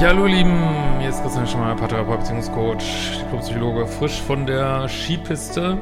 Ja, 0.00 0.08
hallo 0.08 0.26
Lieben, 0.26 0.56
hier 1.00 1.10
ist 1.10 1.22
Christian 1.22 1.46
Schmeier, 1.46 1.74
Paartherapeut, 1.74 2.20
Beziehungscoach, 2.20 3.24
Clubpsychologe, 3.28 3.86
frisch 3.86 4.20
von 4.20 4.46
der 4.46 4.88
Skipiste. 4.88 5.78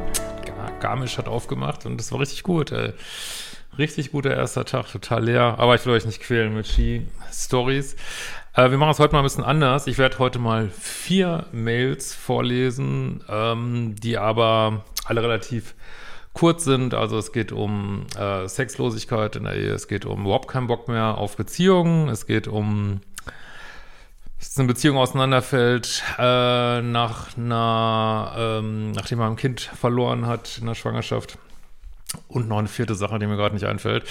Gar- 0.47 0.73
Garmisch 0.81 1.19
hat 1.19 1.29
aufgemacht 1.29 1.85
und 1.85 1.99
das 1.99 2.13
war 2.13 2.21
richtig 2.21 2.43
gut, 2.43 2.73
ey. 2.73 2.93
Richtig 3.77 4.13
guter 4.13 4.35
erster 4.35 4.65
Tag, 4.65 4.91
total 4.91 5.25
leer, 5.25 5.57
aber 5.59 5.75
ich 5.75 5.85
will 5.85 5.93
euch 5.93 6.07
nicht 6.07 6.23
quälen 6.23 6.55
mit 6.55 6.67
Ski-Stories. 6.67 7.97
Äh, 8.55 8.71
wir 8.71 8.79
machen 8.79 8.93
es 8.93 8.99
heute 8.99 9.13
mal 9.13 9.21
ein 9.21 9.25
bisschen 9.25 9.45
anders. 9.45 9.87
Ich 9.87 9.99
werde 9.99 10.19
heute 10.19 10.39
mal 10.39 10.71
vier 10.71 11.45
Mails 11.53 12.15
vorlesen, 12.15 13.23
ähm, 13.29 13.97
die 14.03 14.17
aber 14.17 14.83
alle 15.05 15.23
relativ 15.23 15.75
kurz 16.33 16.65
sind. 16.65 16.95
Also 16.95 17.19
es 17.19 17.33
geht 17.33 17.53
um 17.53 18.07
äh, 18.19 18.49
Sexlosigkeit 18.49 19.37
in 19.37 19.45
der 19.45 19.55
Ehe, 19.57 19.73
es 19.73 19.89
geht 19.89 20.07
um 20.07 20.25
überhaupt 20.25 20.49
keinen 20.49 20.69
Bock 20.69 20.89
mehr 20.89 21.19
auf 21.19 21.37
Beziehungen, 21.37 22.09
es 22.09 22.27
geht 22.27 22.49
um 22.49 23.01
dass 24.39 24.59
eine 24.59 24.69
Beziehung 24.69 24.99
auseinanderfällt, 24.99 26.03
äh, 26.19 26.83
nach 26.83 27.37
einer, 27.37 28.33
ähm, 28.37 28.93
nachdem 28.93 29.19
man 29.19 29.33
ein 29.33 29.37
Kind 29.37 29.61
verloren 29.61 30.27
hat 30.27 30.59
in 30.59 30.67
der 30.67 30.75
Schwangerschaft. 30.75 31.39
Und 32.29 32.49
noch 32.49 32.59
eine 32.59 32.69
vierte 32.69 32.95
Sache, 32.95 33.19
die 33.19 33.27
mir 33.27 33.37
gerade 33.37 33.55
nicht 33.55 33.67
einfällt. 33.67 34.05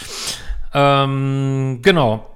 Ähm, 0.74 1.80
genau. 1.82 2.30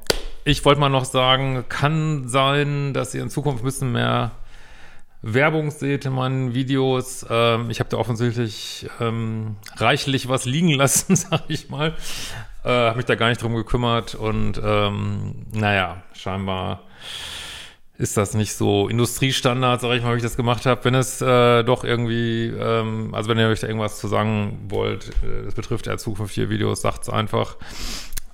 Ich 0.45 0.63
wollte 0.65 0.79
mal 0.79 0.89
noch 0.89 1.05
sagen, 1.05 1.65
kann 1.67 2.27
sein, 2.27 2.93
dass 2.93 3.13
ihr 3.13 3.21
in 3.21 3.29
Zukunft 3.29 3.61
ein 3.61 3.65
bisschen 3.65 3.91
mehr 3.91 4.31
Werbung 5.21 5.69
seht 5.69 6.05
in 6.05 6.13
meinen 6.13 6.53
Videos. 6.53 7.25
Ähm, 7.29 7.69
ich 7.69 7.79
habe 7.79 7.89
da 7.89 7.97
offensichtlich 7.97 8.89
ähm, 9.01 9.57
reichlich 9.75 10.29
was 10.29 10.45
liegen 10.45 10.71
lassen, 10.71 11.15
sag 11.17 11.41
ich 11.49 11.69
mal. 11.69 11.93
Äh, 12.63 12.69
habe 12.69 12.97
mich 12.97 13.05
da 13.05 13.15
gar 13.15 13.29
nicht 13.29 13.41
drum 13.41 13.55
gekümmert 13.55 14.15
und 14.15 14.59
ähm, 14.63 15.45
naja, 15.51 16.03
scheinbar 16.13 16.81
ist 17.99 18.15
das 18.15 18.33
nicht 18.33 18.53
so 18.53 18.87
Industriestandard, 18.87 19.81
sag 19.81 19.91
ich 19.91 20.03
mal, 20.03 20.13
wie 20.13 20.17
ich 20.17 20.23
das 20.23 20.37
gemacht 20.37 20.65
habe. 20.65 20.85
Wenn 20.85 20.95
es 20.95 21.21
äh, 21.21 21.63
doch 21.63 21.83
irgendwie, 21.83 22.47
ähm, 22.47 23.13
also 23.13 23.29
wenn 23.29 23.37
ihr 23.37 23.49
euch 23.49 23.59
da 23.59 23.67
irgendwas 23.67 23.99
zu 23.99 24.07
sagen 24.07 24.57
wollt, 24.69 25.09
äh, 25.21 25.43
das 25.43 25.53
betrifft 25.53 25.85
ja 25.85 25.97
zukünftige 25.97 26.49
Videos, 26.49 26.81
sagt's 26.81 27.09
einfach. 27.09 27.57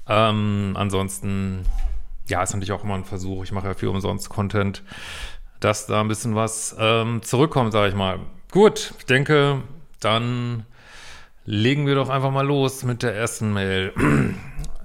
Ähm, 0.07 0.73
ansonsten, 0.75 1.65
ja, 2.27 2.43
ist 2.43 2.53
natürlich 2.53 2.73
auch 2.73 2.83
immer 2.83 2.93
ein 2.93 3.05
Versuch. 3.05 3.43
Ich 3.43 3.51
mache 3.51 3.65
ja 3.65 3.73
viel 3.73 3.89
umsonst 3.89 4.29
Content, 4.29 4.83
dass 5.59 5.87
da 5.87 5.99
ein 5.99 6.09
bisschen 6.09 6.35
was 6.35 6.75
ähm, 6.79 7.23
zurückkommt, 7.23 7.71
sag 7.73 7.89
ich 7.89 7.95
mal. 7.95 8.19
Gut, 8.51 8.93
ich 8.99 9.05
denke, 9.07 9.63
dann 9.99 10.67
legen 11.43 11.87
wir 11.87 11.95
doch 11.95 12.09
einfach 12.09 12.29
mal 12.29 12.45
los 12.45 12.83
mit 12.83 13.01
der 13.01 13.15
ersten 13.15 13.51
Mail. 13.51 13.93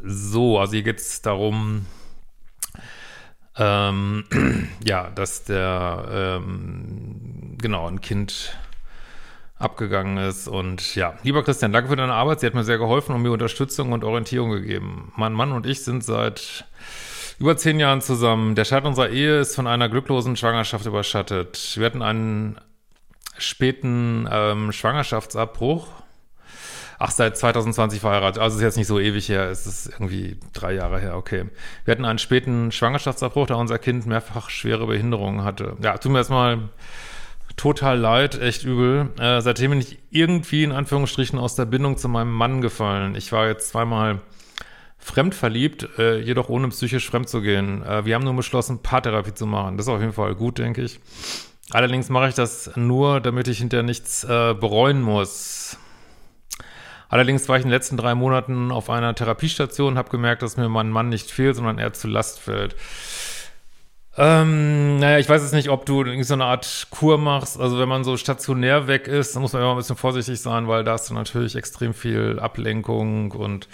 so, 0.02 0.58
also 0.58 0.72
hier 0.72 0.84
geht's 0.84 1.20
darum, 1.20 1.84
ähm, 3.60 4.24
ja, 4.84 5.10
dass 5.14 5.44
der, 5.44 6.40
ähm, 6.42 7.56
genau, 7.60 7.86
ein 7.86 8.00
Kind 8.00 8.56
abgegangen 9.58 10.16
ist. 10.16 10.48
Und 10.48 10.94
ja, 10.96 11.14
lieber 11.22 11.44
Christian, 11.44 11.72
danke 11.72 11.90
für 11.90 11.96
deine 11.96 12.14
Arbeit. 12.14 12.40
Sie 12.40 12.46
hat 12.46 12.54
mir 12.54 12.64
sehr 12.64 12.78
geholfen 12.78 13.14
und 13.14 13.22
mir 13.22 13.30
Unterstützung 13.30 13.92
und 13.92 14.02
Orientierung 14.02 14.50
gegeben. 14.50 15.12
Mein 15.16 15.34
Mann 15.34 15.52
und 15.52 15.66
ich 15.66 15.84
sind 15.84 16.02
seit 16.02 16.64
über 17.38 17.56
zehn 17.56 17.78
Jahren 17.78 18.00
zusammen. 18.00 18.54
Der 18.54 18.64
Start 18.64 18.86
unserer 18.86 19.10
Ehe 19.10 19.40
ist 19.40 19.54
von 19.54 19.66
einer 19.66 19.88
glücklosen 19.88 20.36
Schwangerschaft 20.36 20.86
überschattet. 20.86 21.74
Wir 21.76 21.86
hatten 21.86 22.02
einen 22.02 22.58
späten 23.36 24.26
ähm, 24.30 24.72
Schwangerschaftsabbruch. 24.72 25.86
Ach, 27.02 27.10
seit 27.10 27.34
2020 27.34 27.98
verheiratet. 27.98 28.42
Also 28.42 28.58
ist 28.58 28.62
jetzt 28.62 28.76
nicht 28.76 28.86
so 28.86 29.00
ewig 29.00 29.26
her. 29.30 29.48
Es 29.48 29.66
ist 29.66 29.86
irgendwie 29.86 30.36
drei 30.52 30.74
Jahre 30.74 31.00
her. 31.00 31.16
Okay. 31.16 31.46
Wir 31.86 31.92
hatten 31.92 32.04
einen 32.04 32.18
späten 32.18 32.70
Schwangerschaftsabbruch, 32.72 33.46
da 33.46 33.54
unser 33.54 33.78
Kind 33.78 34.04
mehrfach 34.04 34.50
schwere 34.50 34.86
Behinderungen 34.86 35.42
hatte. 35.42 35.78
Ja, 35.82 35.96
tut 35.96 36.12
mir 36.12 36.18
erstmal 36.18 36.68
total 37.56 37.98
leid, 37.98 38.38
echt 38.38 38.64
übel. 38.64 39.08
Äh, 39.18 39.40
seitdem 39.40 39.70
bin 39.70 39.80
ich 39.80 39.98
irgendwie 40.10 40.62
in 40.62 40.72
Anführungsstrichen 40.72 41.38
aus 41.38 41.54
der 41.54 41.64
Bindung 41.64 41.96
zu 41.96 42.10
meinem 42.10 42.34
Mann 42.34 42.60
gefallen. 42.60 43.14
Ich 43.14 43.32
war 43.32 43.46
jetzt 43.46 43.70
zweimal 43.70 44.20
fremdverliebt, 44.98 45.88
äh, 45.98 46.18
jedoch 46.18 46.50
ohne 46.50 46.68
psychisch 46.68 47.08
fremd 47.08 47.30
zu 47.30 47.40
gehen. 47.40 47.82
Äh, 47.82 48.04
wir 48.04 48.14
haben 48.14 48.24
nun 48.24 48.36
beschlossen, 48.36 48.82
Paartherapie 48.82 49.32
zu 49.32 49.46
machen. 49.46 49.78
Das 49.78 49.86
ist 49.86 49.90
auf 49.90 50.00
jeden 50.00 50.12
Fall 50.12 50.34
gut, 50.34 50.58
denke 50.58 50.82
ich. 50.82 51.00
Allerdings 51.70 52.10
mache 52.10 52.28
ich 52.28 52.34
das 52.34 52.72
nur, 52.76 53.20
damit 53.20 53.48
ich 53.48 53.56
hinterher 53.56 53.84
nichts 53.84 54.22
äh, 54.24 54.52
bereuen 54.52 55.00
muss. 55.00 55.78
Allerdings 57.10 57.48
war 57.48 57.56
ich 57.56 57.64
in 57.64 57.68
den 57.68 57.74
letzten 57.74 57.96
drei 57.96 58.14
Monaten 58.14 58.70
auf 58.70 58.88
einer 58.88 59.14
Therapiestation 59.14 59.94
und 59.94 59.98
habe 59.98 60.10
gemerkt, 60.10 60.42
dass 60.42 60.56
mir 60.56 60.68
mein 60.68 60.90
Mann 60.90 61.08
nicht 61.08 61.30
fehlt, 61.30 61.56
sondern 61.56 61.78
er 61.78 61.92
zu 61.92 62.06
Last 62.06 62.38
fällt. 62.38 62.76
Ähm, 64.16 64.98
naja, 64.98 65.18
ich 65.18 65.28
weiß 65.28 65.42
jetzt 65.42 65.52
nicht, 65.52 65.70
ob 65.70 65.86
du 65.86 66.04
so 66.22 66.34
eine 66.34 66.44
Art 66.44 66.86
Kur 66.90 67.18
machst. 67.18 67.58
Also 67.60 67.80
wenn 67.80 67.88
man 67.88 68.04
so 68.04 68.16
stationär 68.16 68.86
weg 68.86 69.08
ist, 69.08 69.34
dann 69.34 69.42
muss 69.42 69.52
man 69.52 69.62
immer 69.62 69.72
ein 69.72 69.76
bisschen 69.76 69.96
vorsichtig 69.96 70.40
sein, 70.40 70.68
weil 70.68 70.84
da 70.84 70.92
hast 70.92 71.10
du 71.10 71.14
natürlich 71.14 71.56
extrem 71.56 71.94
viel 71.94 72.38
Ablenkung 72.38 73.32
und 73.32 73.68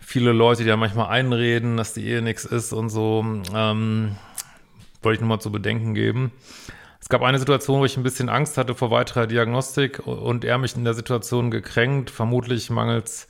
viele 0.00 0.32
Leute, 0.32 0.64
die 0.64 0.68
ja 0.68 0.76
manchmal 0.76 1.08
einreden, 1.08 1.78
dass 1.78 1.94
die 1.94 2.06
Ehe 2.06 2.20
nichts 2.20 2.44
ist 2.44 2.74
und 2.74 2.90
so. 2.90 3.24
Ähm, 3.54 4.16
wollte 5.02 5.14
ich 5.16 5.20
nur 5.20 5.28
mal 5.28 5.40
zu 5.40 5.50
bedenken 5.50 5.94
geben. 5.94 6.30
Es 7.04 7.10
gab 7.10 7.20
eine 7.20 7.38
Situation, 7.38 7.80
wo 7.80 7.84
ich 7.84 7.98
ein 7.98 8.02
bisschen 8.02 8.30
Angst 8.30 8.56
hatte 8.56 8.74
vor 8.74 8.90
weiterer 8.90 9.26
Diagnostik 9.26 9.98
und 10.06 10.42
er 10.42 10.56
mich 10.56 10.74
in 10.74 10.84
der 10.84 10.94
Situation 10.94 11.50
gekränkt, 11.50 12.08
vermutlich 12.08 12.70
mangels 12.70 13.28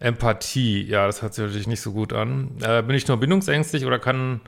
Empathie. 0.00 0.82
Ja, 0.82 1.06
das 1.06 1.22
hört 1.22 1.32
sich 1.32 1.44
natürlich 1.44 1.68
nicht 1.68 1.80
so 1.80 1.92
gut 1.92 2.12
an. 2.12 2.56
Äh, 2.60 2.82
bin 2.82 2.96
ich 2.96 3.06
nur 3.06 3.16
bindungsängstlich 3.16 3.86
oder 3.86 4.00
kann, 4.00 4.40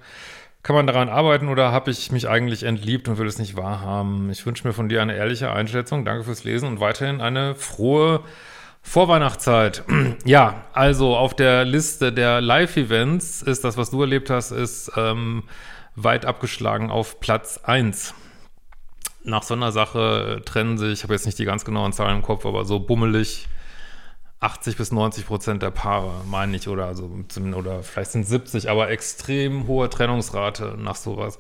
kann 0.64 0.74
man 0.74 0.88
daran 0.88 1.08
arbeiten 1.08 1.46
oder 1.46 1.70
habe 1.70 1.92
ich 1.92 2.10
mich 2.10 2.28
eigentlich 2.28 2.64
entliebt 2.64 3.06
und 3.06 3.18
will 3.18 3.28
es 3.28 3.38
nicht 3.38 3.56
wahrhaben? 3.56 4.30
Ich 4.30 4.44
wünsche 4.44 4.66
mir 4.66 4.74
von 4.74 4.88
dir 4.88 5.00
eine 5.00 5.14
ehrliche 5.14 5.52
Einschätzung. 5.52 6.04
Danke 6.04 6.24
fürs 6.24 6.42
Lesen 6.42 6.66
und 6.66 6.80
weiterhin 6.80 7.20
eine 7.20 7.54
frohe 7.54 8.24
Vorweihnachtszeit. 8.82 9.84
ja, 10.24 10.64
also 10.72 11.16
auf 11.16 11.36
der 11.36 11.64
Liste 11.64 12.12
der 12.12 12.40
Live-Events 12.40 13.42
ist 13.42 13.62
das, 13.62 13.76
was 13.76 13.92
du 13.92 14.00
erlebt 14.00 14.28
hast, 14.28 14.50
ist 14.50 14.90
ähm, 14.96 15.44
weit 15.94 16.26
abgeschlagen 16.26 16.90
auf 16.90 17.20
Platz 17.20 17.60
eins 17.62 18.12
nach 19.24 19.42
so 19.42 19.54
einer 19.54 19.72
Sache 19.72 20.42
trennen 20.44 20.78
sich, 20.78 20.92
ich 20.92 21.02
habe 21.02 21.14
jetzt 21.14 21.26
nicht 21.26 21.38
die 21.38 21.44
ganz 21.44 21.64
genauen 21.64 21.92
Zahlen 21.92 22.16
im 22.16 22.22
Kopf, 22.22 22.46
aber 22.46 22.64
so 22.64 22.80
bummelig 22.80 23.48
80 24.40 24.76
bis 24.76 24.90
90 24.90 25.26
Prozent 25.26 25.62
der 25.62 25.70
Paare, 25.70 26.10
meine 26.26 26.56
ich, 26.56 26.68
oder 26.68 26.86
also 26.86 27.10
oder 27.54 27.82
vielleicht 27.82 28.12
sind 28.12 28.26
70, 28.26 28.70
aber 28.70 28.88
extrem 28.88 29.66
hohe 29.66 29.90
Trennungsrate 29.90 30.76
nach 30.78 30.96
sowas. 30.96 31.38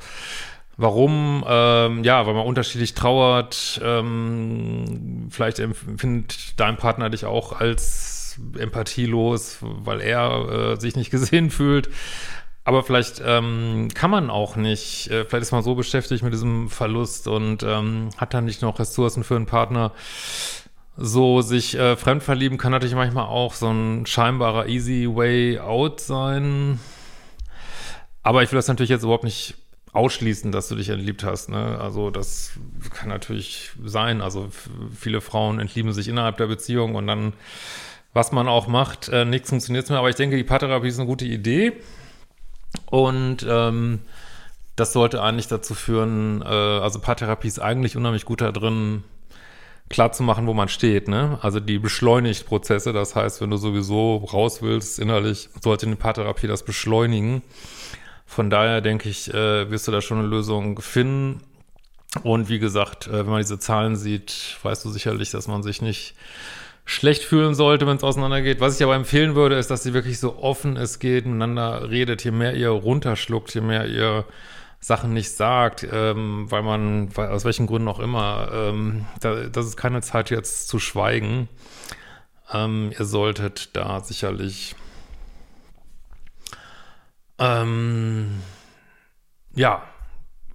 Warum? 0.76 1.44
Ähm, 1.46 2.04
ja, 2.04 2.26
weil 2.26 2.34
man 2.34 2.46
unterschiedlich 2.46 2.94
trauert. 2.94 3.80
Ähm, 3.82 5.28
vielleicht 5.30 5.58
empfindet 5.58 6.58
dein 6.58 6.76
Partner 6.76 7.10
dich 7.10 7.24
auch 7.26 7.58
als 7.58 8.38
empathielos, 8.58 9.58
weil 9.60 10.00
er 10.00 10.74
äh, 10.74 10.80
sich 10.80 10.96
nicht 10.96 11.10
gesehen 11.10 11.50
fühlt. 11.50 11.90
Aber 12.70 12.84
vielleicht 12.84 13.20
ähm, 13.26 13.88
kann 13.94 14.12
man 14.12 14.30
auch 14.30 14.54
nicht, 14.54 15.10
äh, 15.10 15.24
vielleicht 15.24 15.42
ist 15.42 15.50
man 15.50 15.64
so 15.64 15.74
beschäftigt 15.74 16.22
mit 16.22 16.32
diesem 16.32 16.70
Verlust 16.70 17.26
und 17.26 17.64
ähm, 17.64 18.10
hat 18.16 18.32
dann 18.32 18.44
nicht 18.44 18.62
noch 18.62 18.78
Ressourcen 18.78 19.24
für 19.24 19.34
einen 19.34 19.46
Partner. 19.46 19.90
So 20.96 21.42
sich 21.42 21.76
äh, 21.76 21.96
fremdverlieben 21.96 22.58
kann 22.58 22.70
natürlich 22.70 22.94
manchmal 22.94 23.26
auch 23.26 23.54
so 23.54 23.72
ein 23.72 24.06
scheinbarer 24.06 24.68
easy 24.68 25.08
way 25.12 25.58
out 25.58 25.98
sein. 25.98 26.78
Aber 28.22 28.44
ich 28.44 28.52
will 28.52 28.58
das 28.58 28.68
natürlich 28.68 28.90
jetzt 28.90 29.02
überhaupt 29.02 29.24
nicht 29.24 29.56
ausschließen, 29.92 30.52
dass 30.52 30.68
du 30.68 30.76
dich 30.76 30.90
entliebt 30.90 31.24
hast. 31.24 31.48
Ne? 31.48 31.76
Also 31.80 32.10
das 32.10 32.52
kann 32.94 33.08
natürlich 33.08 33.72
sein. 33.84 34.20
Also 34.20 34.48
viele 34.96 35.20
Frauen 35.20 35.58
entlieben 35.58 35.92
sich 35.92 36.06
innerhalb 36.06 36.36
der 36.36 36.46
Beziehung 36.46 36.94
und 36.94 37.08
dann, 37.08 37.32
was 38.12 38.30
man 38.30 38.46
auch 38.46 38.68
macht, 38.68 39.08
äh, 39.08 39.24
nichts 39.24 39.50
funktioniert 39.50 39.90
mehr. 39.90 39.98
Aber 39.98 40.08
ich 40.08 40.14
denke, 40.14 40.36
die 40.36 40.44
Paartherapie 40.44 40.86
ist 40.86 41.00
eine 41.00 41.08
gute 41.08 41.24
Idee. 41.24 41.72
Und 42.86 43.46
ähm, 43.48 44.00
das 44.76 44.92
sollte 44.92 45.22
eigentlich 45.22 45.48
dazu 45.48 45.74
führen, 45.74 46.42
äh, 46.42 46.46
also 46.46 47.00
Paartherapie 47.00 47.48
ist 47.48 47.58
eigentlich 47.58 47.96
unheimlich 47.96 48.24
gut 48.24 48.40
da 48.40 48.52
drin, 48.52 49.04
klar 49.88 50.12
zu 50.12 50.22
machen, 50.22 50.46
wo 50.46 50.54
man 50.54 50.68
steht, 50.68 51.08
ne? 51.08 51.38
Also 51.42 51.60
die 51.60 51.78
beschleunigt 51.78 52.46
Prozesse, 52.46 52.92
das 52.92 53.16
heißt, 53.16 53.40
wenn 53.40 53.50
du 53.50 53.56
sowieso 53.56 54.16
raus 54.16 54.62
willst, 54.62 54.98
innerlich, 54.98 55.50
sollte 55.60 55.86
eine 55.86 55.96
Paartherapie 55.96 56.46
das 56.46 56.64
beschleunigen. 56.64 57.42
Von 58.24 58.48
daher 58.48 58.80
denke 58.80 59.08
ich, 59.08 59.34
äh, 59.34 59.70
wirst 59.70 59.88
du 59.88 59.92
da 59.92 60.00
schon 60.00 60.18
eine 60.18 60.28
Lösung 60.28 60.80
finden. 60.80 61.40
Und 62.22 62.48
wie 62.48 62.60
gesagt, 62.60 63.08
äh, 63.08 63.18
wenn 63.18 63.26
man 63.26 63.42
diese 63.42 63.58
Zahlen 63.58 63.96
sieht, 63.96 64.58
weißt 64.62 64.84
du 64.84 64.90
sicherlich, 64.90 65.30
dass 65.30 65.48
man 65.48 65.62
sich 65.62 65.82
nicht 65.82 66.14
schlecht 66.90 67.22
fühlen 67.22 67.54
sollte, 67.54 67.86
wenn 67.86 67.96
es 67.96 68.02
auseinandergeht. 68.02 68.60
Was 68.60 68.76
ich 68.76 68.82
aber 68.82 68.96
empfehlen 68.96 69.36
würde, 69.36 69.54
ist, 69.54 69.70
dass 69.70 69.84
sie 69.84 69.94
wirklich 69.94 70.18
so 70.18 70.38
offen 70.38 70.76
es 70.76 70.98
geht, 70.98 71.24
miteinander 71.24 71.88
redet. 71.88 72.24
Je 72.24 72.32
mehr 72.32 72.54
ihr 72.54 72.70
runterschluckt, 72.70 73.54
je 73.54 73.60
mehr 73.60 73.86
ihr 73.86 74.24
Sachen 74.80 75.12
nicht 75.12 75.30
sagt, 75.30 75.86
ähm, 75.92 76.50
weil 76.50 76.62
man, 76.62 77.16
weil, 77.16 77.28
aus 77.28 77.44
welchen 77.44 77.68
Gründen 77.68 77.86
auch 77.86 78.00
immer, 78.00 78.50
ähm, 78.52 79.06
da, 79.20 79.44
das 79.44 79.66
ist 79.66 79.76
keine 79.76 80.00
Zeit 80.00 80.30
jetzt 80.30 80.66
zu 80.66 80.80
schweigen. 80.80 81.48
Ähm, 82.52 82.90
ihr 82.98 83.04
solltet 83.04 83.76
da 83.76 84.00
sicherlich 84.00 84.74
ähm, 87.38 88.42
ja, 89.54 89.84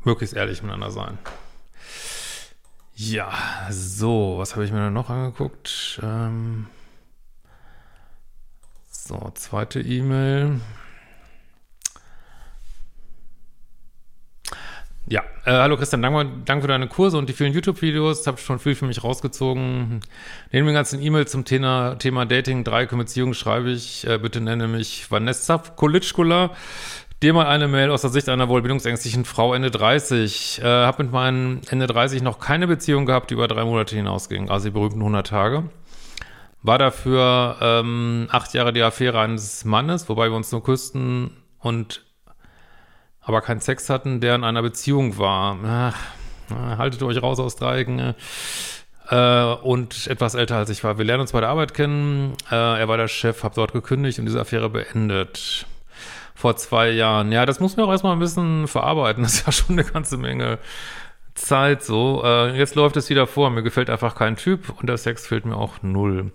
möglichst 0.04 0.36
ehrlich 0.36 0.62
miteinander 0.62 0.92
sein. 0.92 1.18
Ja, 2.98 3.34
so, 3.72 4.36
was 4.38 4.56
habe 4.56 4.64
ich 4.64 4.72
mir 4.72 4.80
da 4.80 4.90
noch 4.90 5.10
angeguckt? 5.10 6.00
Ähm, 6.02 6.68
so, 8.90 9.32
zweite 9.36 9.82
E-Mail. 9.82 10.62
Ja, 15.08 15.22
äh, 15.46 15.52
hallo 15.52 15.76
Christian, 15.78 16.02
danke, 16.02 16.32
danke 16.46 16.62
für 16.64 16.68
deine 16.70 16.88
Kurse 16.88 17.18
und 17.18 17.28
die 17.28 17.34
vielen 17.34 17.54
YouTube-Videos. 17.54 18.26
Habe 18.28 18.38
schon 18.38 18.60
viel 18.60 18.76
für 18.76 18.86
mich 18.86 19.04
rausgezogen. 19.04 20.00
Neben 20.52 20.66
den 20.66 20.74
ganzen 20.74 21.02
E-Mails 21.02 21.32
zum 21.32 21.44
Thema, 21.44 21.96
Thema 22.00 22.26
Dating, 22.26 22.64
Dreieck 22.64 22.92
Beziehung 22.92 23.34
schreibe 23.34 23.72
ich, 23.72 24.08
äh, 24.08 24.18
bitte 24.18 24.40
nenne 24.40 24.70
mich 24.70 25.12
Vanessa 25.12 25.58
Kolitschkula 25.58 26.56
dir 27.22 27.34
mal 27.34 27.48
eine 27.48 27.68
Mail 27.68 27.92
aus 27.92 28.02
der 28.02 28.10
Sicht 28.10 28.30
einer 28.30 28.50
wohl 28.50 28.62
bildungsängstlichen 28.62 29.26
Frau 29.26 29.54
Ende 29.54 29.72
30. 29.72 30.62
Äh, 30.62 30.66
habe 30.66 31.04
mit 31.04 31.12
meinen 31.12 31.62
Ende 31.70 31.88
30 31.88 32.22
noch 32.22 32.40
keine 32.40 32.68
Beziehung 32.68 33.06
gehabt, 33.06 33.30
die 33.30 33.36
über 33.36 33.48
drei 33.48 33.64
Monate 33.66 33.96
hinausging, 33.96 34.50
also 34.50 34.66
die 34.66 34.72
berühmten 34.72 35.00
100 35.00 35.28
Tage. 35.28 35.70
War 36.62 36.78
dafür 36.78 37.58
ähm, 37.62 38.28
acht 38.32 38.54
Jahre 38.54 38.74
die 38.74 38.82
Affäre 38.82 39.20
eines 39.20 39.66
Mannes, 39.66 40.10
wobei 40.10 40.30
wir 40.30 40.36
uns 40.36 40.52
nur 40.52 40.64
küssten 40.64 41.32
und 41.60 42.04
aber 43.22 43.42
keinen 43.42 43.60
Sex 43.60 43.90
hatten, 43.90 44.22
der 44.22 44.36
in 44.36 44.44
einer 44.44 44.62
Beziehung 44.62 45.18
war. 45.18 45.58
Ach, 45.66 46.78
haltet 46.78 47.02
euch 47.02 47.22
raus 47.22 47.40
aus 47.40 47.56
Dreiecken. 47.56 48.14
Äh, 49.10 49.44
und 49.64 50.08
etwas 50.08 50.36
älter 50.36 50.58
als 50.58 50.70
ich 50.70 50.84
war. 50.84 50.98
Wir 50.98 51.06
lernen 51.06 51.22
uns 51.22 51.32
bei 51.32 51.40
der 51.40 51.50
Arbeit 51.50 51.74
kennen. 51.74 52.34
Äh, 52.52 52.56
er 52.56 52.88
war 52.88 52.98
der 52.98 53.08
Chef, 53.08 53.44
habe 53.44 53.56
dort 53.56 53.74
gekündigt 53.74 54.20
und 54.20 54.26
diese 54.26 54.40
Affäre 54.40 54.70
beendet 54.70 55.68
vor 56.36 56.58
zwei 56.58 56.92
Jahren. 56.92 57.32
Ja, 57.32 57.46
das 57.46 57.60
muss 57.60 57.78
man 57.78 57.88
auch 57.88 57.92
erstmal 57.92 58.14
ein 58.14 58.20
bisschen 58.20 58.68
verarbeiten. 58.68 59.24
Das 59.24 59.34
ist 59.36 59.48
ja 59.48 59.52
schon 59.52 59.80
eine 59.80 59.90
ganze 59.90 60.18
Menge 60.18 60.60
Zeit 61.34 61.84
so. 61.84 62.22
Äh, 62.24 62.58
jetzt 62.58 62.76
läuft 62.76 62.98
es 62.98 63.10
wieder 63.10 63.26
vor. 63.26 63.50
Mir 63.50 63.64
gefällt 63.64 63.90
einfach 63.90 64.16
kein 64.16 64.36
Typ 64.36 64.74
und 64.80 64.88
der 64.88 64.98
Sex 64.98 65.26
fehlt 65.26 65.46
mir 65.46 65.58
auch 65.58 65.82
null. 65.82 66.32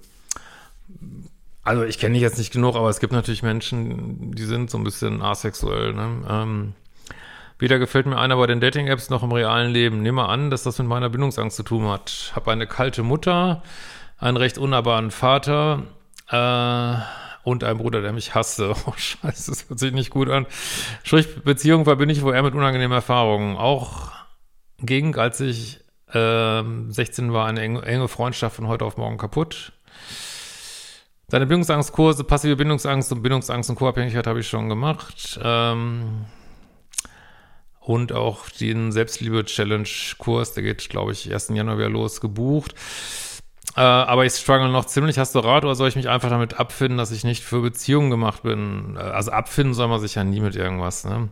Also 1.62 1.84
ich 1.84 1.98
kenne 1.98 2.14
dich 2.14 2.22
jetzt 2.22 2.38
nicht 2.38 2.52
genug, 2.52 2.74
aber 2.76 2.88
es 2.88 3.00
gibt 3.00 3.12
natürlich 3.12 3.42
Menschen, 3.42 4.32
die 4.32 4.44
sind 4.44 4.70
so 4.70 4.78
ein 4.78 4.84
bisschen 4.84 5.22
asexuell. 5.22 5.92
Ne? 5.92 6.08
Ähm, 6.28 6.72
weder 7.58 7.78
gefällt 7.78 8.06
mir 8.06 8.18
einer 8.18 8.36
bei 8.36 8.46
den 8.46 8.60
Dating-Apps 8.60 9.10
noch 9.10 9.22
im 9.22 9.32
realen 9.32 9.70
Leben. 9.70 10.02
Nehme 10.02 10.26
an, 10.26 10.50
dass 10.50 10.62
das 10.62 10.78
mit 10.78 10.88
meiner 10.88 11.10
Bindungsangst 11.10 11.56
zu 11.56 11.62
tun 11.62 11.86
hat. 11.88 12.32
Habe 12.34 12.50
eine 12.50 12.66
kalte 12.66 13.02
Mutter, 13.02 13.62
einen 14.18 14.38
recht 14.38 14.56
unnahbaren 14.56 15.10
Vater. 15.10 15.82
Äh, 16.30 16.96
und 17.42 17.64
ein 17.64 17.78
Bruder, 17.78 18.02
der 18.02 18.12
mich 18.12 18.34
hasste. 18.34 18.74
Oh, 18.86 18.92
scheiße, 18.96 19.50
das 19.50 19.68
hört 19.68 19.78
sich 19.78 19.92
nicht 19.92 20.10
gut 20.10 20.28
an. 20.28 20.46
Sprich, 21.02 21.42
Beziehung 21.42 21.84
verbinde 21.84 22.14
ich 22.14 22.22
wohl 22.22 22.34
eher 22.34 22.42
mit 22.42 22.54
unangenehmen 22.54 22.94
Erfahrungen. 22.94 23.56
Auch 23.56 24.12
ging, 24.78 25.16
als 25.16 25.40
ich 25.40 25.80
äh, 26.12 26.62
16 26.88 27.32
war, 27.32 27.46
eine 27.46 27.60
enge, 27.60 27.82
enge 27.82 28.08
Freundschaft 28.08 28.56
von 28.56 28.68
heute 28.68 28.84
auf 28.84 28.96
morgen 28.96 29.18
kaputt. 29.18 29.72
Deine 31.28 31.46
Bindungsangstkurse, 31.46 32.24
passive 32.24 32.56
Bindungsangst 32.56 33.12
und 33.12 33.22
Bindungsangst 33.22 33.70
und 33.70 33.76
Co-Abhängigkeit 33.76 34.26
habe 34.26 34.40
ich 34.40 34.48
schon 34.48 34.68
gemacht. 34.68 35.38
Ähm, 35.42 36.24
und 37.78 38.12
auch 38.12 38.48
den 38.50 38.92
Selbstliebe-Challenge-Kurs, 38.92 40.54
der 40.54 40.64
geht, 40.64 40.88
glaube 40.88 41.12
ich, 41.12 41.32
1. 41.32 41.50
Januar 41.54 41.78
wieder 41.78 41.88
los, 41.88 42.20
gebucht. 42.20 42.74
Äh, 43.76 43.80
aber 43.80 44.24
ich 44.24 44.32
struggle 44.32 44.68
noch 44.68 44.86
ziemlich. 44.86 45.18
Hast 45.18 45.34
du 45.34 45.38
Rat 45.38 45.64
oder 45.64 45.74
soll 45.74 45.88
ich 45.88 45.96
mich 45.96 46.08
einfach 46.08 46.30
damit 46.30 46.58
abfinden, 46.58 46.98
dass 46.98 47.12
ich 47.12 47.24
nicht 47.24 47.44
für 47.44 47.60
Beziehungen 47.60 48.10
gemacht 48.10 48.42
bin? 48.42 48.96
Äh, 48.96 49.00
also 49.00 49.30
abfinden 49.30 49.74
soll 49.74 49.88
man 49.88 50.00
sich 50.00 50.16
ja 50.16 50.24
nie 50.24 50.40
mit 50.40 50.56
irgendwas, 50.56 51.04
ne? 51.04 51.28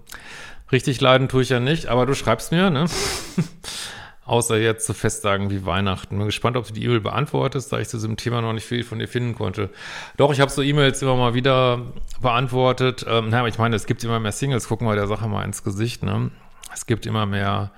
Richtig 0.71 1.01
leiden 1.01 1.29
tue 1.29 1.43
ich 1.43 1.49
ja 1.49 1.61
nicht, 1.61 1.87
aber 1.87 2.05
du 2.05 2.15
schreibst 2.15 2.53
mir, 2.53 2.71
ne? 2.71 2.87
Außer 4.27 4.59
jetzt 4.59 4.85
zu 4.85 4.93
Festtagen 4.93 5.51
wie 5.51 5.65
Weihnachten. 5.65 6.19
Bin 6.19 6.27
gespannt, 6.27 6.59
ob 6.59 6.67
du 6.67 6.75
die 6.75 6.85
E-Mail 6.85 7.01
beantwortest, 7.01 7.73
da 7.73 7.79
ich 7.79 7.89
zu 7.89 7.97
diesem 7.97 8.19
Thema 8.19 8.43
noch 8.43 8.53
nicht 8.53 8.67
viel 8.67 8.85
von 8.85 8.99
dir 8.99 9.09
finden 9.09 9.35
konnte. 9.35 9.71
Doch, 10.19 10.31
ich 10.35 10.41
habe 10.41 10.51
so 10.51 10.61
E-Mails 10.61 11.01
immer 11.01 11.17
mal 11.17 11.33
wieder 11.33 11.81
beantwortet. 12.21 13.07
Ähm, 13.09 13.29
na, 13.31 13.47
ich 13.47 13.57
meine, 13.57 13.75
es 13.75 13.87
gibt 13.87 14.05
immer 14.05 14.21
mehr 14.21 14.33
Singles, 14.33 14.69
gucken 14.69 14.87
wir 14.87 14.95
der 14.95 15.07
Sache 15.07 15.27
mal 15.29 15.45
ins 15.45 15.65
Gesicht, 15.65 16.03
ne? 16.03 16.31
Es 16.75 16.85
gibt 16.85 17.07
immer 17.07 17.25
mehr 17.25 17.71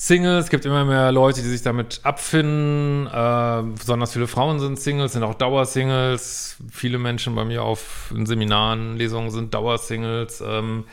Singles, 0.00 0.44
es 0.44 0.50
gibt 0.50 0.64
immer 0.64 0.84
mehr 0.84 1.10
Leute, 1.10 1.42
die 1.42 1.48
sich 1.48 1.62
damit 1.62 2.00
abfinden. 2.04 3.08
Äh, 3.08 3.62
besonders 3.76 4.12
viele 4.12 4.28
Frauen 4.28 4.60
sind 4.60 4.78
Singles, 4.78 5.14
sind 5.14 5.24
auch 5.24 5.34
Dauersingles. 5.34 6.56
Viele 6.70 6.98
Menschen 6.98 7.34
bei 7.34 7.44
mir 7.44 7.64
auf 7.64 8.12
in 8.14 8.24
Seminaren, 8.24 8.96
Lesungen 8.96 9.30
sind 9.30 9.54
Dauersingles. 9.54 10.40
Ähm, 10.40 10.84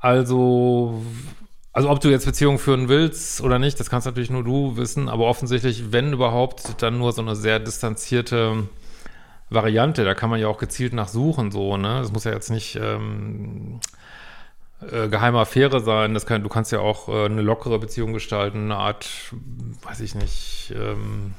also, 0.00 1.04
also 1.72 1.88
ob 1.88 2.00
du 2.00 2.08
jetzt 2.08 2.26
Beziehungen 2.26 2.58
führen 2.58 2.88
willst 2.88 3.40
oder 3.42 3.60
nicht, 3.60 3.78
das 3.78 3.90
kannst 3.90 4.06
natürlich 4.06 4.30
nur 4.30 4.42
du 4.42 4.76
wissen. 4.76 5.08
Aber 5.08 5.26
offensichtlich, 5.26 5.92
wenn 5.92 6.12
überhaupt, 6.12 6.82
dann 6.82 6.98
nur 6.98 7.12
so 7.12 7.22
eine 7.22 7.36
sehr 7.36 7.60
distanzierte 7.60 8.68
Variante. 9.50 10.04
Da 10.04 10.14
kann 10.14 10.30
man 10.30 10.40
ja 10.40 10.48
auch 10.48 10.58
gezielt 10.58 10.94
nach 10.94 11.08
suchen, 11.08 11.52
so, 11.52 11.76
ne? 11.76 12.00
Das 12.00 12.12
muss 12.12 12.24
ja 12.24 12.32
jetzt 12.32 12.50
nicht 12.50 12.76
ähm, 12.82 13.78
äh, 14.80 15.08
geheime 15.08 15.38
Affäre 15.38 15.80
sein. 15.80 16.14
Das 16.14 16.26
kann, 16.26 16.42
du 16.42 16.48
kannst 16.48 16.72
ja 16.72 16.80
auch 16.80 17.08
äh, 17.08 17.26
eine 17.26 17.42
lockere 17.42 17.78
Beziehung 17.78 18.12
gestalten, 18.12 18.64
eine 18.64 18.76
Art, 18.76 19.08
weiß 19.82 20.00
ich 20.00 20.14
nicht, 20.14 20.74
ähm, 20.76 21.34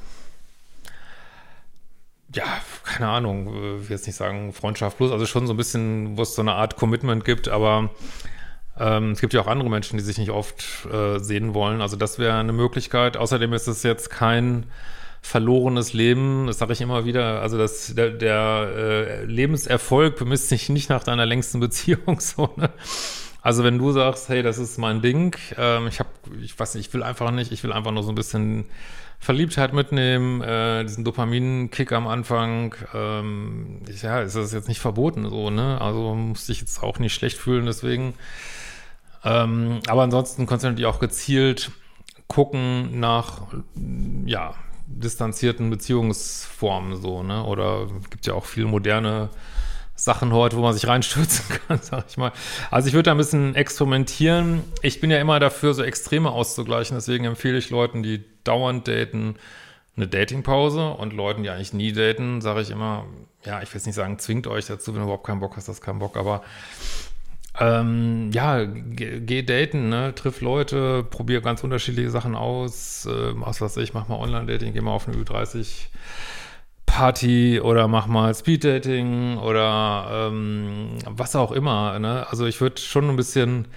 ja, 2.34 2.44
keine 2.84 3.08
Ahnung, 3.08 3.48
äh, 3.48 3.88
will 3.88 3.90
jetzt 3.90 4.06
nicht 4.06 4.16
sagen 4.16 4.52
Freundschaft 4.52 4.96
plus, 4.96 5.12
also 5.12 5.26
schon 5.26 5.46
so 5.46 5.54
ein 5.54 5.56
bisschen, 5.56 6.16
wo 6.16 6.22
es 6.22 6.34
so 6.34 6.42
eine 6.42 6.52
Art 6.52 6.76
Commitment 6.76 7.24
gibt, 7.24 7.48
aber 7.48 7.90
ähm, 8.78 9.12
es 9.12 9.20
gibt 9.20 9.32
ja 9.32 9.40
auch 9.40 9.46
andere 9.46 9.70
Menschen, 9.70 9.96
die 9.96 10.04
sich 10.04 10.18
nicht 10.18 10.30
oft 10.30 10.86
äh, 10.92 11.18
sehen 11.18 11.54
wollen. 11.54 11.80
Also 11.80 11.96
das 11.96 12.18
wäre 12.18 12.38
eine 12.38 12.52
Möglichkeit. 12.52 13.16
Außerdem 13.16 13.52
ist 13.52 13.66
es 13.66 13.82
jetzt 13.82 14.10
kein 14.10 14.66
verlorenes 15.20 15.94
Leben, 15.94 16.46
das 16.46 16.58
sage 16.58 16.72
ich 16.72 16.80
immer 16.80 17.04
wieder, 17.04 17.42
also 17.42 17.58
das, 17.58 17.92
der, 17.94 18.10
der 18.10 18.72
äh, 18.76 19.24
Lebenserfolg 19.24 20.16
bemisst 20.16 20.48
sich 20.48 20.68
nicht 20.68 20.90
nach 20.90 21.02
deiner 21.02 21.26
längsten 21.26 21.58
Beziehung, 21.60 22.20
so, 22.20 22.50
ne? 22.56 22.70
Also 23.40 23.64
wenn 23.64 23.78
du 23.78 23.92
sagst, 23.92 24.28
hey, 24.28 24.42
das 24.42 24.58
ist 24.58 24.78
mein 24.78 25.00
Ding, 25.00 25.36
ähm, 25.56 25.86
ich 25.86 26.00
habe, 26.00 26.10
ich 26.42 26.58
weiß 26.58 26.74
nicht, 26.74 26.88
ich 26.88 26.94
will 26.94 27.02
einfach 27.02 27.30
nicht, 27.30 27.52
ich 27.52 27.62
will 27.62 27.72
einfach 27.72 27.92
nur 27.92 28.02
so 28.02 28.10
ein 28.10 28.14
bisschen 28.14 28.66
Verliebtheit 29.20 29.72
mitnehmen, 29.72 30.42
äh, 30.42 30.84
diesen 30.84 31.04
Dopamin-Kick 31.04 31.92
am 31.92 32.06
Anfang, 32.06 32.74
ähm, 32.94 33.80
ja, 34.00 34.20
ist 34.20 34.36
das 34.36 34.52
jetzt 34.52 34.68
nicht 34.68 34.80
verboten 34.80 35.28
so, 35.28 35.50
ne? 35.50 35.80
Also 35.80 36.14
musste 36.14 36.52
ich 36.52 36.60
jetzt 36.60 36.82
auch 36.82 36.98
nicht 36.98 37.14
schlecht 37.14 37.36
fühlen, 37.36 37.66
deswegen. 37.66 38.14
Ähm, 39.24 39.80
aber 39.88 40.02
ansonsten 40.02 40.46
kannst 40.46 40.64
du 40.64 40.68
natürlich 40.68 40.86
auch 40.86 41.00
gezielt 41.00 41.72
gucken 42.28 43.00
nach, 43.00 43.42
ja, 44.26 44.54
distanzierten 44.86 45.70
Beziehungsformen 45.70 46.96
so, 46.96 47.22
ne? 47.22 47.44
Oder 47.44 47.88
gibt 48.10 48.26
ja 48.26 48.34
auch 48.34 48.44
viel 48.44 48.66
moderne 48.66 49.30
Sachen 49.98 50.32
heute, 50.32 50.56
wo 50.56 50.62
man 50.62 50.74
sich 50.74 50.86
reinstürzen 50.86 51.44
kann, 51.68 51.80
sag 51.82 52.04
ich 52.08 52.16
mal. 52.16 52.32
Also 52.70 52.86
ich 52.86 52.94
würde 52.94 53.04
da 53.04 53.10
ein 53.10 53.18
bisschen 53.18 53.56
experimentieren. 53.56 54.62
Ich 54.80 55.00
bin 55.00 55.10
ja 55.10 55.18
immer 55.18 55.40
dafür, 55.40 55.74
so 55.74 55.82
Extreme 55.82 56.30
auszugleichen. 56.30 56.96
Deswegen 56.96 57.24
empfehle 57.24 57.58
ich 57.58 57.70
Leuten, 57.70 58.04
die 58.04 58.24
dauernd 58.44 58.86
daten, 58.86 59.34
eine 59.96 60.06
Datingpause 60.06 60.90
und 60.90 61.12
Leuten, 61.12 61.42
die 61.42 61.50
eigentlich 61.50 61.72
nie 61.72 61.92
daten, 61.92 62.40
sage 62.40 62.60
ich 62.60 62.70
immer, 62.70 63.06
ja, 63.44 63.60
ich 63.60 63.68
will 63.74 63.78
jetzt 63.78 63.86
nicht 63.86 63.96
sagen, 63.96 64.20
zwingt 64.20 64.46
euch 64.46 64.66
dazu, 64.66 64.92
wenn 64.92 65.00
du 65.00 65.06
überhaupt 65.06 65.26
keinen 65.26 65.40
Bock 65.40 65.56
hast, 65.56 65.66
hast 65.66 65.80
keinen 65.80 65.98
Bock, 65.98 66.16
aber 66.16 66.42
ähm, 67.58 68.30
ja, 68.32 68.64
geh, 68.64 69.18
geh, 69.18 69.42
daten, 69.42 69.88
ne? 69.88 70.14
triff 70.14 70.40
Leute, 70.40 71.02
probier 71.02 71.40
ganz 71.40 71.64
unterschiedliche 71.64 72.10
Sachen 72.10 72.36
aus, 72.36 73.06
äh, 73.06 73.32
was 73.34 73.60
weiß 73.60 73.78
ich, 73.78 73.94
mach 73.94 74.06
mal 74.06 74.20
Online-Dating, 74.20 74.72
geh 74.72 74.80
mal 74.80 74.92
auf 74.92 75.08
eine 75.08 75.16
Ü30 75.16 75.88
Party 76.88 77.60
oder 77.60 77.86
mach 77.86 78.06
mal 78.06 78.34
Speeddating 78.34 79.36
oder 79.36 80.08
ähm, 80.10 80.96
was 81.04 81.36
auch 81.36 81.52
immer. 81.52 81.98
Ne? 81.98 82.26
Also 82.30 82.46
ich 82.46 82.60
würde 82.60 82.80
schon 82.80 83.08
ein 83.10 83.16
bisschen 83.16 83.68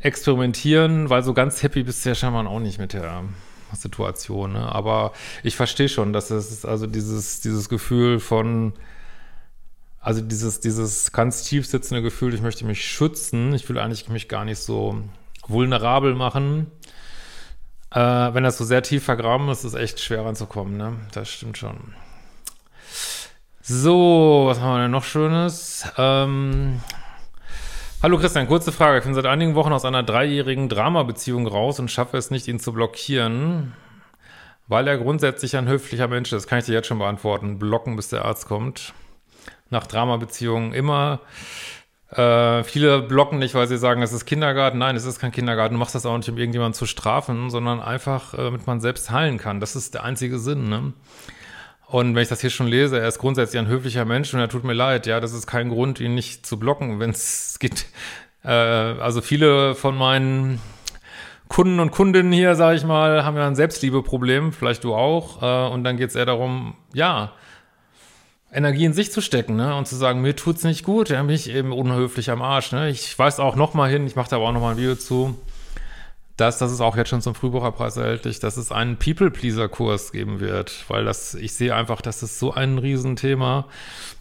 experimentieren, 0.00 1.10
weil 1.10 1.24
so 1.24 1.34
ganz 1.34 1.62
happy 1.62 1.82
bist 1.82 2.04
du 2.04 2.10
ja 2.10 2.14
scheinbar 2.14 2.46
auch 2.46 2.60
nicht 2.60 2.78
mit 2.78 2.92
der 2.92 3.24
Situation. 3.72 4.52
Ne? 4.52 4.72
Aber 4.72 5.12
ich 5.42 5.56
verstehe 5.56 5.88
schon, 5.88 6.12
dass 6.12 6.30
es 6.30 6.64
also 6.64 6.86
dieses, 6.86 7.40
dieses 7.40 7.68
Gefühl 7.68 8.20
von, 8.20 8.72
also 10.00 10.20
dieses, 10.20 10.60
dieses 10.60 11.10
ganz 11.10 11.42
tief 11.42 11.66
sitzende 11.66 12.02
Gefühl, 12.02 12.34
ich 12.34 12.40
möchte 12.40 12.64
mich 12.64 12.84
schützen, 12.84 13.52
ich 13.52 13.68
will 13.68 13.78
eigentlich 13.78 14.08
mich 14.08 14.28
gar 14.28 14.44
nicht 14.44 14.60
so 14.60 15.02
vulnerabel 15.48 16.14
machen. 16.14 16.70
Äh, 17.90 17.98
wenn 17.98 18.44
das 18.44 18.58
so 18.58 18.64
sehr 18.64 18.82
tief 18.82 19.02
vergraben 19.02 19.48
ist, 19.48 19.64
ist 19.64 19.74
es 19.74 19.74
echt 19.74 20.00
schwer 20.00 20.24
ranzukommen, 20.24 20.76
ne? 20.76 20.96
Das 21.12 21.28
stimmt 21.28 21.58
schon. 21.58 21.94
So, 23.66 24.42
was 24.44 24.60
haben 24.60 24.74
wir 24.74 24.82
denn 24.82 24.90
noch 24.90 25.04
Schönes? 25.04 25.90
Ähm, 25.96 26.82
Hallo 28.02 28.18
Christian, 28.18 28.46
kurze 28.46 28.72
Frage. 28.72 28.98
Ich 28.98 29.04
bin 29.04 29.14
seit 29.14 29.24
einigen 29.24 29.54
Wochen 29.54 29.72
aus 29.72 29.86
einer 29.86 30.02
dreijährigen 30.02 30.68
Drama-Beziehung 30.68 31.46
raus 31.46 31.80
und 31.80 31.90
schaffe 31.90 32.18
es 32.18 32.30
nicht, 32.30 32.46
ihn 32.46 32.60
zu 32.60 32.74
blockieren, 32.74 33.72
weil 34.68 34.86
er 34.86 34.98
grundsätzlich 34.98 35.56
ein 35.56 35.66
höflicher 35.66 36.08
Mensch 36.08 36.30
ist. 36.34 36.46
Kann 36.46 36.58
ich 36.58 36.66
dir 36.66 36.74
jetzt 36.74 36.88
schon 36.88 36.98
beantworten. 36.98 37.58
Blocken, 37.58 37.96
bis 37.96 38.10
der 38.10 38.26
Arzt 38.26 38.48
kommt. 38.48 38.92
Nach 39.70 39.86
Drama-Beziehungen 39.86 40.74
immer. 40.74 41.20
Äh, 42.10 42.64
viele 42.64 43.00
blocken 43.00 43.38
nicht, 43.38 43.54
weil 43.54 43.66
sie 43.66 43.78
sagen, 43.78 44.02
es 44.02 44.12
ist 44.12 44.26
Kindergarten. 44.26 44.76
Nein, 44.76 44.94
es 44.94 45.06
ist 45.06 45.20
kein 45.20 45.32
Kindergarten. 45.32 45.72
Du 45.72 45.78
machst 45.78 45.94
das 45.94 46.04
auch 46.04 46.18
nicht, 46.18 46.28
um 46.28 46.36
irgendjemanden 46.36 46.74
zu 46.74 46.84
strafen, 46.84 47.48
sondern 47.48 47.80
einfach, 47.80 48.34
äh, 48.34 48.42
damit 48.44 48.66
man 48.66 48.82
selbst 48.82 49.10
heilen 49.10 49.38
kann. 49.38 49.58
Das 49.58 49.74
ist 49.74 49.94
der 49.94 50.04
einzige 50.04 50.38
Sinn. 50.38 50.68
Ne? 50.68 50.92
Und 51.86 52.14
wenn 52.14 52.22
ich 52.22 52.28
das 52.28 52.40
hier 52.40 52.50
schon 52.50 52.66
lese, 52.66 52.98
er 52.98 53.08
ist 53.08 53.18
grundsätzlich 53.18 53.58
ein 53.58 53.68
höflicher 53.68 54.04
Mensch 54.04 54.32
und 54.34 54.40
er 54.40 54.48
tut 54.48 54.64
mir 54.64 54.72
leid, 54.72 55.06
ja, 55.06 55.20
das 55.20 55.32
ist 55.32 55.46
kein 55.46 55.68
Grund, 55.68 56.00
ihn 56.00 56.14
nicht 56.14 56.46
zu 56.46 56.58
blocken, 56.58 56.98
wenn 57.00 57.10
es 57.10 57.58
geht. 57.58 57.86
Äh, 58.42 58.48
also 58.48 59.20
viele 59.20 59.74
von 59.74 59.96
meinen 59.96 60.60
Kunden 61.48 61.78
und 61.78 61.90
Kundinnen 61.90 62.32
hier, 62.32 62.54
sage 62.56 62.76
ich 62.76 62.84
mal, 62.84 63.24
haben 63.24 63.36
ja 63.36 63.46
ein 63.46 63.54
Selbstliebeproblem, 63.54 64.52
vielleicht 64.52 64.84
du 64.84 64.94
auch. 64.94 65.42
Äh, 65.42 65.72
und 65.72 65.84
dann 65.84 65.96
geht 65.96 66.10
es 66.10 66.16
eher 66.16 66.26
darum, 66.26 66.74
ja, 66.92 67.32
Energie 68.52 68.84
in 68.84 68.92
sich 68.92 69.10
zu 69.10 69.20
stecken, 69.20 69.56
ne? 69.56 69.74
Und 69.74 69.88
zu 69.88 69.96
sagen, 69.96 70.20
mir 70.20 70.36
tut's 70.36 70.62
nicht 70.62 70.84
gut, 70.84 71.10
ja, 71.10 71.20
bin 71.22 71.34
ich 71.34 71.50
eben 71.50 71.72
unhöflich 71.72 72.30
am 72.30 72.40
Arsch, 72.40 72.72
ne? 72.72 72.88
Ich 72.88 73.18
weiß 73.18 73.40
auch 73.40 73.56
noch 73.56 73.74
mal 73.74 73.90
hin, 73.90 74.06
ich 74.06 74.14
mache 74.14 74.30
da 74.30 74.36
aber 74.36 74.48
auch 74.48 74.52
noch 74.52 74.60
mal 74.60 74.72
ein 74.72 74.76
Video 74.76 74.94
zu 74.94 75.36
dass 76.36 76.58
das 76.58 76.72
ist 76.72 76.80
auch 76.80 76.96
jetzt 76.96 77.10
schon 77.10 77.20
zum 77.20 77.34
Frühbucherpreis 77.34 77.96
erhältlich, 77.96 78.40
dass 78.40 78.56
es 78.56 78.72
einen 78.72 78.96
People-Pleaser-Kurs 78.96 80.10
geben 80.10 80.40
wird, 80.40 80.84
weil 80.88 81.04
das, 81.04 81.34
ich 81.34 81.54
sehe 81.54 81.74
einfach, 81.74 82.00
das 82.00 82.22
ist 82.24 82.40
so 82.40 82.52
ein 82.52 82.78
Riesenthema 82.78 83.66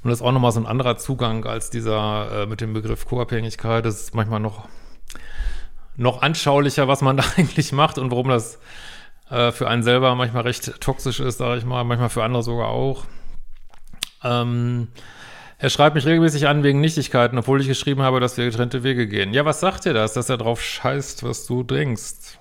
und 0.04 0.10
das 0.10 0.20
ist 0.20 0.26
auch 0.26 0.32
nochmal 0.32 0.52
so 0.52 0.60
ein 0.60 0.68
anderer 0.68 0.98
Zugang 0.98 1.46
als 1.46 1.72
dieser 1.72 2.44
äh, 2.44 2.46
mit 2.46 2.62
dem 2.62 2.74
Begriff 2.74 3.06
Co-Abhängigkeit. 3.06 3.84
Das 3.84 4.00
ist 4.00 4.14
manchmal 4.14 4.40
noch, 4.40 4.68
noch 5.96 6.22
anschaulicher, 6.22 6.88
was 6.88 7.02
man 7.02 7.18
da 7.18 7.24
eigentlich 7.36 7.72
macht 7.72 7.98
und 7.98 8.12
warum 8.12 8.30
das 8.30 8.60
äh, 9.32 9.52
für 9.52 9.68
einen 9.68 9.82
selber 9.82 10.14
manchmal 10.14 10.44
recht 10.44 10.80
toxisch 10.82 11.20
ist, 11.20 11.40
sage 11.40 11.58
ich 11.58 11.66
mal, 11.66 11.84
manchmal 11.84 12.10
für 12.10 12.24
andere 12.24 12.44
sogar 12.44 12.68
auch. 12.68 13.06
Ähm, 14.24 14.90
er 15.58 15.70
schreibt 15.70 15.96
mich 15.96 16.06
regelmäßig 16.06 16.48
an 16.48 16.64
wegen 16.64 16.82
Nichtigkeiten, 16.82 17.38
obwohl 17.38 17.62
ich 17.62 17.68
geschrieben 17.68 18.02
habe, 18.02 18.20
dass 18.20 18.38
wir 18.38 18.46
getrennte 18.46 18.84
Wege 18.84 19.08
gehen. 19.08 19.34
Ja, 19.34 19.46
was 19.46 19.60
sagt 19.60 19.86
dir 19.86 19.94
das, 19.94 20.14
dass 20.14 20.30
er 20.30 20.38
drauf 20.38 20.62
scheißt, 20.62 21.24
was 21.24 21.46
du 21.46 21.64
denkst? 21.64 22.38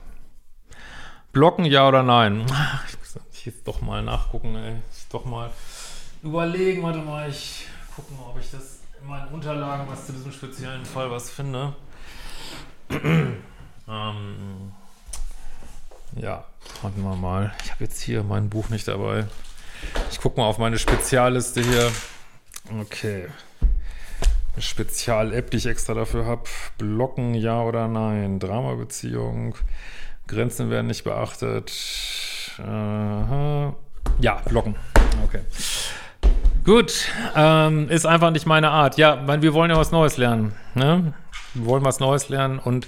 Blocken, 1.32 1.64
ja 1.64 1.88
oder 1.88 2.02
nein? 2.02 2.44
Ich 2.88 2.98
muss 2.98 3.16
jetzt 3.44 3.66
doch 3.66 3.80
mal 3.80 4.02
nachgucken, 4.02 4.54
ey. 4.56 4.76
Doch 5.10 5.24
mal 5.24 5.50
überlegen. 6.22 6.82
Warte 6.82 6.98
mal, 6.98 7.28
ich 7.28 7.66
gucke 7.94 8.12
mal, 8.14 8.30
ob 8.30 8.40
ich 8.40 8.50
das 8.50 8.80
in 9.00 9.08
meinen 9.08 9.28
Unterlagen, 9.28 9.86
was 9.88 10.06
zu 10.06 10.12
diesem 10.12 10.32
speziellen 10.32 10.84
Fall 10.84 11.10
was 11.10 11.30
finde. 11.30 11.74
ähm, 12.90 14.72
ja, 16.16 16.44
warten 16.82 17.02
wir 17.02 17.16
mal. 17.16 17.52
Ich 17.64 17.70
habe 17.72 17.84
jetzt 17.84 18.00
hier 18.00 18.22
mein 18.22 18.48
Buch 18.48 18.68
nicht 18.68 18.86
dabei. 18.88 19.26
Ich 20.10 20.20
gucke 20.20 20.38
mal 20.38 20.46
auf 20.46 20.58
meine 20.58 20.78
Spezialliste 20.78 21.62
hier. 21.62 21.90
Okay. 22.80 23.26
Eine 24.54 24.62
Spezial-App, 24.62 25.50
die 25.50 25.56
ich 25.58 25.66
extra 25.66 25.94
dafür 25.94 26.26
habe. 26.26 26.44
Blocken, 26.78 27.34
ja 27.34 27.62
oder 27.62 27.88
nein? 27.88 28.38
Drama-Beziehung. 28.38 29.54
Grenzen 30.26 30.70
werden 30.70 30.86
nicht 30.86 31.04
beachtet. 31.04 31.72
Aha. 32.58 33.74
Ja, 34.20 34.42
blocken. 34.46 34.76
Okay. 35.24 35.40
Gut, 36.64 37.08
ähm, 37.34 37.88
ist 37.88 38.06
einfach 38.06 38.30
nicht 38.30 38.46
meine 38.46 38.70
Art. 38.70 38.96
Ja, 38.96 39.16
mein, 39.16 39.42
wir 39.42 39.52
wollen 39.52 39.70
ja 39.70 39.76
was 39.76 39.90
Neues 39.90 40.16
lernen. 40.16 40.54
Ne? 40.74 41.12
Wir 41.54 41.66
wollen 41.66 41.84
was 41.84 41.98
Neues 41.98 42.28
lernen 42.28 42.58
und 42.58 42.86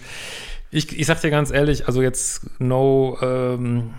ich, 0.71 0.99
ich 0.99 1.07
sag 1.07 1.21
dir 1.21 1.31
ganz 1.31 1.51
ehrlich, 1.51 1.87
also 1.87 2.03
jetzt 2.03 2.61
no, 2.61 3.19
ähm, 3.21 3.95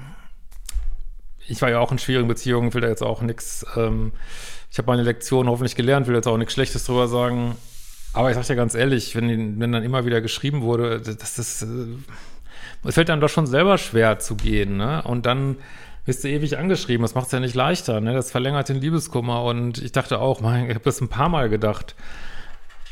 ich 1.48 1.62
war 1.62 1.70
ja 1.70 1.80
auch 1.80 1.92
in 1.92 2.00
schwierigen 2.00 2.28
Beziehungen, 2.28 2.74
will 2.74 2.82
da 2.82 2.88
jetzt 2.88 3.04
auch 3.04 3.22
nichts 3.22 3.66
ähm, 3.76 4.14
ich 4.72 4.78
habe 4.78 4.88
meine 4.88 5.04
Lektion 5.04 5.48
hoffentlich 5.48 5.76
gelernt, 5.76 6.08
will 6.08 6.16
jetzt 6.16 6.28
auch 6.28 6.38
nichts 6.38 6.54
Schlechtes 6.54 6.86
drüber 6.86 7.08
sagen. 7.08 7.56
Aber 8.14 8.30
ich 8.30 8.36
sage 8.36 8.48
dir 8.48 8.56
ganz 8.56 8.76
ehrlich, 8.76 9.16
wenn, 9.16 9.60
wenn 9.60 9.72
dann 9.72 9.84
immer 9.84 10.06
wieder 10.06 10.22
geschrieben 10.22 10.62
wurde, 10.62 11.02
das 11.02 11.38
ist, 11.38 11.64
äh, 11.64 11.68
es 12.84 12.96
fällt 12.96 13.10
dann 13.10 13.20
doch 13.20 13.30
schon 13.30 13.48
selber 13.48 13.78
schwer 13.78 14.20
zu 14.20 14.36
gehen, 14.36 14.78
ne? 14.78 15.02
Und 15.04 15.26
dann 15.26 15.58
bist 16.06 16.24
du 16.24 16.30
ewig 16.30 16.58
angeschrieben, 16.58 17.02
das 17.02 17.16
macht 17.16 17.26
es 17.26 17.32
ja 17.32 17.40
nicht 17.40 17.56
leichter, 17.56 18.00
ne? 18.00 18.14
Das 18.14 18.32
verlängert 18.32 18.70
den 18.70 18.80
Liebeskummer 18.80 19.44
und 19.44 19.80
ich 19.80 19.92
dachte 19.92 20.20
auch, 20.20 20.40
mein, 20.40 20.70
ich 20.70 20.76
habe 20.76 20.86
das 20.86 21.02
ein 21.02 21.10
paar 21.10 21.30
Mal 21.30 21.50
gedacht, 21.50 21.96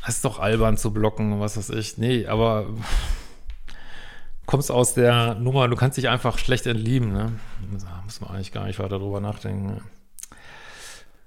das 0.06 0.16
ist 0.16 0.26
doch 0.26 0.40
albern 0.40 0.76
zu 0.78 0.92
blocken, 0.92 1.40
was 1.40 1.56
weiß 1.56 1.70
ich. 1.70 1.98
Nee, 1.98 2.26
aber 2.28 2.66
kommst 4.46 4.72
aus 4.72 4.94
der 4.94 5.36
Nummer, 5.36 5.68
du 5.70 5.76
kannst 5.76 5.98
dich 5.98 6.10
einfach 6.10 6.38
schlecht 6.38 6.66
entlieben, 6.66 7.14
ne? 7.14 7.32
Da 7.80 8.02
muss 8.04 8.20
man 8.20 8.32
eigentlich 8.32 8.52
gar 8.52 8.66
nicht 8.66 8.80
weiter 8.80 9.00
drüber 9.00 9.22
nachdenken. 9.22 9.68
Ne? 9.68 9.82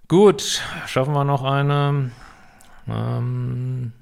Gut, 0.08 0.62
schaffen 0.86 1.14
wir 1.14 1.24
noch 1.24 1.42
eine. 1.42 2.12
Ähm 2.88 3.92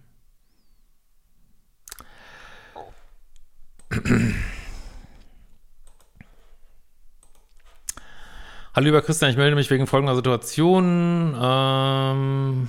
Hallo 8.74 8.84
lieber 8.84 9.00
Christian, 9.00 9.30
ich 9.30 9.38
melde 9.38 9.56
mich 9.56 9.70
wegen 9.70 9.86
folgender 9.86 10.14
Situation. 10.14 11.34
Ähm, 11.40 12.68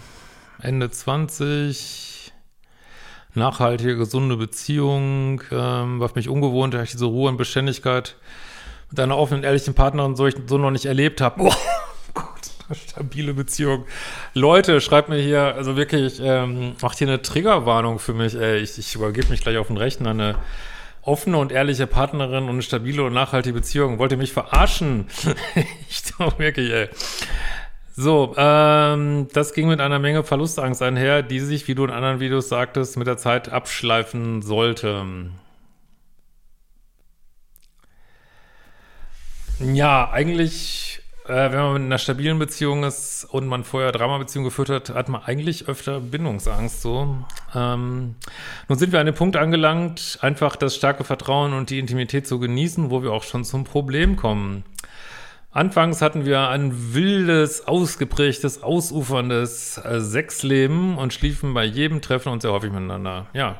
Ende 0.62 0.90
20, 0.90 2.32
nachhaltige, 3.34 3.98
gesunde 3.98 4.38
Beziehung, 4.38 5.42
ähm, 5.52 6.00
was 6.00 6.16
mich 6.16 6.30
ungewohnt, 6.30 6.74
da 6.74 6.84
ich 6.84 6.92
diese 6.92 7.06
Ruhe 7.06 7.28
und 7.30 7.36
Beständigkeit 7.36 8.16
mit 8.92 9.00
einer 9.02 9.18
offenen, 9.18 9.44
ehrlichen 9.44 9.74
Partnerin 9.74 10.16
so, 10.16 10.26
ich, 10.26 10.36
so 10.48 10.58
noch 10.58 10.72
nicht 10.72 10.86
erlebt 10.86 11.20
habe. 11.20 11.50
Stabile 12.90 13.34
Beziehung. 13.34 13.86
Leute, 14.34 14.82
schreibt 14.82 15.10
mir 15.10 15.22
hier, 15.22 15.56
also 15.56 15.76
wirklich, 15.76 16.20
ähm, 16.22 16.76
macht 16.82 16.98
hier 16.98 17.08
eine 17.08 17.22
Triggerwarnung 17.22 18.00
für 18.00 18.14
mich. 18.14 18.36
Ey, 18.36 18.58
ich, 18.58 18.78
ich 18.78 18.96
übergebe 18.96 19.30
mich 19.30 19.42
gleich 19.42 19.58
auf 19.58 19.68
den 19.68 19.78
Rechner. 19.78 20.12
Eine 20.12 20.36
offene 21.02 21.38
und 21.38 21.52
ehrliche 21.52 21.88
Partnerin 21.88 22.46
und 22.46 22.50
eine 22.50 22.62
stabile 22.62 23.04
und 23.04 23.14
nachhaltige 23.14 23.54
Beziehung. 23.54 24.00
Wollt 24.00 24.12
ihr 24.12 24.18
mich 24.18 24.34
verarschen? 24.34 25.08
ich 25.90 26.04
doch 26.18 26.40
wirklich, 26.40 26.72
ey. 26.72 26.90
So, 27.98 28.34
ähm, 28.38 29.28
das 29.32 29.54
ging 29.54 29.70
mit 29.70 29.80
einer 29.80 30.00
Menge 30.00 30.24
Verlustangst 30.24 30.82
einher, 30.82 31.24
die 31.24 31.40
sich, 31.40 31.68
wie 31.70 31.76
du 31.76 31.86
in 31.86 31.92
anderen 31.92 32.20
Videos 32.20 32.50
sagtest, 32.50 32.98
mit 32.98 33.08
der 33.08 33.18
Zeit 33.18 33.50
abschleifen 33.50 34.42
sollte. 34.42 35.06
Ja, 39.60 40.10
eigentlich 40.12 41.02
äh, 41.28 41.52
wenn 41.52 41.60
man 41.60 41.74
mit 41.74 41.82
einer 41.84 41.98
stabilen 41.98 42.40
Beziehung 42.40 42.84
ist 42.84 43.26
und 43.26 43.48
man 43.48 43.64
vorher 43.64 43.92
Drama-Beziehung 43.92 44.46
geführt 44.46 44.70
hat, 44.70 44.90
hat 44.92 45.10
man 45.10 45.24
eigentlich 45.24 45.68
öfter 45.68 46.00
Bindungsangst. 46.00 46.82
So. 46.82 47.18
Ähm, 47.54 48.16
nun 48.68 48.78
sind 48.78 48.92
wir 48.92 49.00
an 49.00 49.06
dem 49.06 49.16
Punkt 49.16 49.36
angelangt, 49.36 50.20
einfach 50.22 50.56
das 50.56 50.76
starke 50.76 51.04
Vertrauen 51.04 51.54
und 51.54 51.70
die 51.70 51.80
Intimität 51.80 52.28
zu 52.28 52.40
genießen, 52.40 52.92
wo 52.92 53.02
wir 53.02 53.12
auch 53.12 53.24
schon 53.24 53.44
zum 53.44 53.64
Problem 53.64 54.16
kommen. 54.16 54.64
Anfangs 55.52 56.02
hatten 56.02 56.26
wir 56.26 56.50
ein 56.50 56.94
wildes, 56.94 57.66
ausgeprägtes, 57.66 58.62
ausuferndes 58.62 59.78
äh, 59.78 60.02
Sexleben 60.02 60.98
und 60.98 61.14
schliefen 61.14 61.54
bei 61.54 61.64
jedem 61.64 62.02
Treffen 62.02 62.30
und 62.30 62.42
sehr 62.42 62.52
häufig 62.52 62.72
miteinander. 62.72 63.28
Ja, 63.34 63.58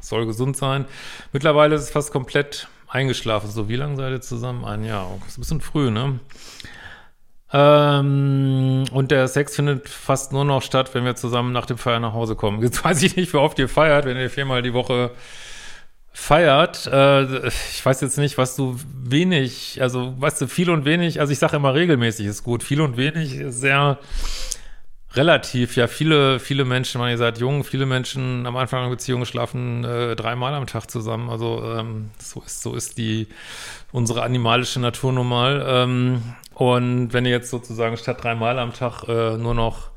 soll 0.00 0.26
gesund 0.26 0.56
sein. 0.56 0.84
Mittlerweile 1.32 1.74
ist 1.74 1.82
es 1.82 1.90
fast 1.90 2.12
komplett 2.12 2.68
eingeschlafen. 2.86 3.50
So, 3.50 3.68
wie 3.68 3.76
lange 3.76 3.96
seid 3.96 4.12
ihr 4.12 4.20
zusammen? 4.20 4.64
Ein 4.64 4.84
Jahr. 4.84 5.10
Ist 5.26 5.38
ein 5.38 5.40
bisschen 5.40 5.60
früh, 5.62 5.90
ne? 5.90 6.20
Ähm, 7.52 8.84
und 8.92 9.10
der 9.10 9.28
Sex 9.28 9.56
findet 9.56 9.88
fast 9.88 10.32
nur 10.32 10.44
noch 10.44 10.62
statt, 10.62 10.94
wenn 10.94 11.04
wir 11.04 11.16
zusammen 11.16 11.52
nach 11.52 11.66
dem 11.66 11.78
Feiern 11.78 12.02
nach 12.02 12.14
Hause 12.14 12.34
kommen. 12.34 12.62
Jetzt 12.62 12.84
weiß 12.84 13.02
ich 13.02 13.16
nicht, 13.16 13.32
wie 13.32 13.38
oft 13.38 13.58
ihr 13.58 13.68
feiert, 13.68 14.06
wenn 14.06 14.16
ihr 14.16 14.30
viermal 14.30 14.62
die 14.62 14.72
Woche 14.72 15.10
feiert. 16.12 16.86
Äh, 16.86 17.48
ich 17.48 17.84
weiß 17.84 18.02
jetzt 18.02 18.18
nicht, 18.18 18.36
was 18.36 18.54
du 18.54 18.78
wenig, 19.02 19.80
also 19.80 20.14
weißt 20.18 20.42
du, 20.42 20.46
viel 20.46 20.68
und 20.68 20.84
wenig, 20.84 21.20
also 21.20 21.32
ich 21.32 21.38
sage 21.38 21.56
immer 21.56 21.74
regelmäßig 21.74 22.26
ist 22.26 22.42
gut, 22.42 22.62
viel 22.62 22.82
und 22.82 22.98
wenig 22.98 23.36
ist 23.36 23.60
sehr 23.60 23.98
relativ. 25.14 25.76
Ja, 25.76 25.86
viele, 25.86 26.38
viele 26.40 26.64
Menschen, 26.64 27.00
wenn 27.00 27.10
ihr 27.10 27.18
seid 27.18 27.38
jung, 27.38 27.64
viele 27.64 27.86
Menschen 27.86 28.46
am 28.46 28.56
Anfang 28.56 28.80
einer 28.80 28.90
Beziehung 28.90 29.24
schlafen 29.24 29.84
äh, 29.84 30.16
dreimal 30.16 30.54
am 30.54 30.66
Tag 30.66 30.90
zusammen. 30.90 31.30
Also 31.30 31.62
ähm, 31.76 32.10
so 32.18 32.40
ist, 32.40 32.62
so 32.62 32.74
ist 32.74 32.98
die 32.98 33.28
unsere 33.92 34.22
animalische 34.22 34.80
Natur 34.80 35.12
normal. 35.12 35.64
Ähm, 35.66 36.22
und 36.54 37.12
wenn 37.12 37.24
ihr 37.24 37.32
jetzt 37.32 37.50
sozusagen 37.50 37.96
statt 37.96 38.22
dreimal 38.22 38.58
am 38.58 38.72
Tag 38.72 39.04
äh, 39.08 39.36
nur 39.36 39.54
noch 39.54 39.90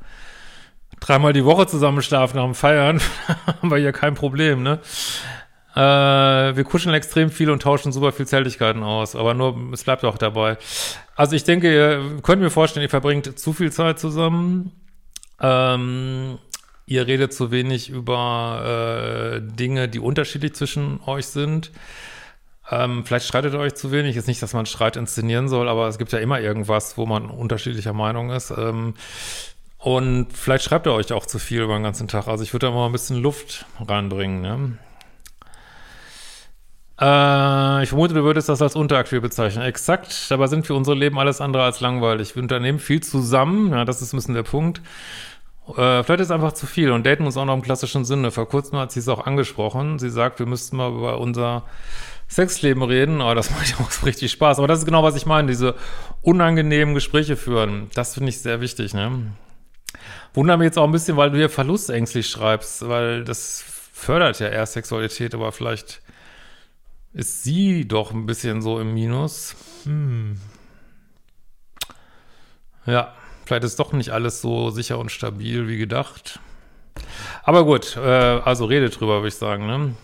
dreimal 1.00 1.32
die 1.32 1.44
Woche 1.44 1.66
zusammen 1.66 2.02
schlafen 2.02 2.36
nach 2.36 2.44
dem 2.44 2.54
Feiern, 2.54 3.00
haben 3.46 3.70
wir 3.70 3.78
ja 3.78 3.92
kein 3.92 4.14
Problem, 4.14 4.62
ne? 4.62 4.80
Äh, 5.74 6.56
wir 6.56 6.64
kuscheln 6.64 6.94
extrem 6.94 7.30
viel 7.30 7.50
und 7.50 7.60
tauschen 7.60 7.92
super 7.92 8.10
viel 8.10 8.26
Zärtlichkeiten 8.26 8.82
aus, 8.82 9.14
aber 9.14 9.34
nur, 9.34 9.72
es 9.74 9.84
bleibt 9.84 10.04
auch 10.06 10.16
dabei. 10.16 10.56
Also 11.14 11.36
ich 11.36 11.44
denke, 11.44 11.70
ihr 11.70 12.22
könnt 12.22 12.40
mir 12.40 12.48
vorstellen, 12.48 12.82
ihr 12.82 12.90
verbringt 12.90 13.38
zu 13.38 13.52
viel 13.52 13.70
Zeit 13.70 13.98
zusammen. 13.98 14.72
Ähm, 15.40 16.38
ihr 16.86 17.06
redet 17.06 17.32
zu 17.32 17.50
wenig 17.50 17.90
über 17.90 19.36
äh, 19.36 19.40
Dinge, 19.40 19.88
die 19.88 20.00
unterschiedlich 20.00 20.54
zwischen 20.54 21.00
euch 21.06 21.26
sind. 21.26 21.72
Ähm, 22.70 23.04
vielleicht 23.04 23.26
streitet 23.26 23.54
ihr 23.54 23.60
euch 23.60 23.74
zu 23.74 23.92
wenig. 23.92 24.16
Ist 24.16 24.28
nicht, 24.28 24.42
dass 24.42 24.54
man 24.54 24.66
Streit 24.66 24.96
inszenieren 24.96 25.48
soll, 25.48 25.68
aber 25.68 25.88
es 25.88 25.98
gibt 25.98 26.12
ja 26.12 26.18
immer 26.18 26.40
irgendwas, 26.40 26.96
wo 26.98 27.06
man 27.06 27.30
unterschiedlicher 27.30 27.92
Meinung 27.92 28.30
ist. 28.30 28.50
Ähm, 28.50 28.94
und 29.78 30.32
vielleicht 30.32 30.64
schreibt 30.64 30.86
ihr 30.86 30.92
euch 30.92 31.12
auch 31.12 31.26
zu 31.26 31.38
viel 31.38 31.62
über 31.62 31.74
den 31.74 31.82
ganzen 31.82 32.08
Tag. 32.08 32.26
Also 32.26 32.42
ich 32.42 32.52
würde 32.52 32.66
da 32.66 32.72
mal 32.72 32.86
ein 32.86 32.92
bisschen 32.92 33.16
Luft 33.16 33.66
reinbringen. 33.78 34.40
Ne? 34.40 34.78
Äh, 37.00 37.82
ich 37.82 37.90
vermute, 37.90 38.14
du 38.14 38.24
würdest 38.24 38.48
das 38.48 38.62
als 38.62 38.74
unteraktiv 38.74 39.20
bezeichnen. 39.20 39.62
Exakt, 39.64 40.30
dabei 40.30 40.46
sind 40.46 40.66
für 40.66 40.74
unsere 40.74 40.96
Leben 40.96 41.18
alles 41.18 41.40
andere 41.40 41.64
als 41.64 41.80
langweilig. 41.80 42.34
Wir 42.34 42.42
unternehmen 42.42 42.78
viel 42.78 43.02
zusammen, 43.02 43.72
ja, 43.72 43.84
das 43.84 44.00
ist 44.00 44.12
ein 44.12 44.16
bisschen 44.16 44.34
der 44.34 44.44
Punkt. 44.44 44.80
Äh, 45.68 46.02
vielleicht 46.04 46.20
ist 46.20 46.28
es 46.28 46.30
einfach 46.30 46.52
zu 46.52 46.66
viel 46.66 46.90
und 46.92 47.04
daten 47.04 47.26
uns 47.26 47.36
auch 47.36 47.44
noch 47.44 47.54
im 47.54 47.62
klassischen 47.62 48.04
Sinne. 48.04 48.30
Vor 48.30 48.48
kurzem 48.48 48.78
hat 48.78 48.92
sie 48.92 49.00
es 49.00 49.08
auch 49.08 49.26
angesprochen. 49.26 49.98
Sie 49.98 50.10
sagt, 50.10 50.38
wir 50.38 50.46
müssten 50.46 50.76
mal 50.76 50.90
über 50.90 51.18
unser 51.18 51.64
Sexleben 52.28 52.82
reden, 52.82 53.20
aber 53.20 53.34
das 53.34 53.50
macht 53.52 53.68
ja 53.68 53.76
auch 53.78 54.06
richtig 54.06 54.32
Spaß. 54.32 54.58
Aber 54.58 54.68
das 54.68 54.80
ist 54.80 54.84
genau, 54.86 55.02
was 55.02 55.16
ich 55.16 55.26
meine, 55.26 55.48
diese 55.48 55.74
unangenehmen 56.22 56.94
Gespräche 56.94 57.36
führen. 57.36 57.90
Das 57.94 58.14
finde 58.14 58.30
ich 58.30 58.40
sehr 58.40 58.60
wichtig, 58.60 58.94
ne? 58.94 59.32
Wundert 60.34 60.58
mich 60.58 60.66
jetzt 60.66 60.78
auch 60.78 60.84
ein 60.84 60.92
bisschen, 60.92 61.16
weil 61.16 61.30
du 61.30 61.38
hier 61.38 61.48
verlustängstlich 61.48 62.28
schreibst, 62.28 62.88
weil 62.88 63.24
das 63.24 63.64
fördert 63.92 64.38
ja 64.38 64.48
eher 64.48 64.66
Sexualität, 64.66 65.34
aber 65.34 65.50
vielleicht 65.52 66.02
ist 67.16 67.42
sie 67.42 67.88
doch 67.88 68.12
ein 68.12 68.26
bisschen 68.26 68.60
so 68.60 68.78
im 68.78 68.92
Minus. 68.92 69.56
Hm. 69.84 70.38
Ja, 72.84 73.14
vielleicht 73.46 73.64
ist 73.64 73.80
doch 73.80 73.94
nicht 73.94 74.10
alles 74.10 74.42
so 74.42 74.68
sicher 74.68 74.98
und 74.98 75.10
stabil 75.10 75.66
wie 75.66 75.78
gedacht. 75.78 76.40
Aber 77.42 77.64
gut, 77.64 77.96
äh, 77.96 78.00
also 78.00 78.66
redet 78.66 79.00
drüber, 79.00 79.16
würde 79.16 79.28
ich 79.28 79.34
sagen, 79.36 79.66
ne? 79.66 79.94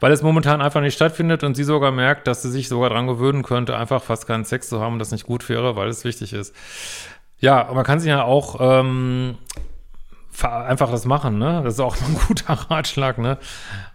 Weil 0.00 0.12
es 0.12 0.22
momentan 0.22 0.60
einfach 0.60 0.82
nicht 0.82 0.94
stattfindet 0.94 1.42
und 1.42 1.54
sie 1.54 1.64
sogar 1.64 1.90
merkt, 1.90 2.26
dass 2.26 2.42
sie 2.42 2.50
sich 2.50 2.68
sogar 2.68 2.90
dran 2.90 3.06
gewöhnen 3.06 3.42
könnte, 3.42 3.78
einfach 3.78 4.02
fast 4.02 4.26
keinen 4.26 4.44
Sex 4.44 4.68
zu 4.68 4.78
haben 4.78 4.94
und 4.94 4.98
das 4.98 5.12
nicht 5.12 5.24
gut 5.24 5.48
wäre, 5.48 5.74
weil 5.76 5.88
es 5.88 6.04
wichtig 6.04 6.34
ist. 6.34 6.54
Ja, 7.38 7.70
man 7.72 7.84
kann 7.84 7.98
sich 7.98 8.08
ja 8.10 8.24
auch 8.24 8.56
ähm, 8.60 9.38
einfach 10.40 10.90
das 10.90 11.04
machen, 11.04 11.38
ne? 11.38 11.60
Das 11.64 11.74
ist 11.74 11.80
auch 11.80 11.96
ein 12.08 12.18
guter 12.26 12.54
Ratschlag, 12.54 13.18
ne? 13.18 13.38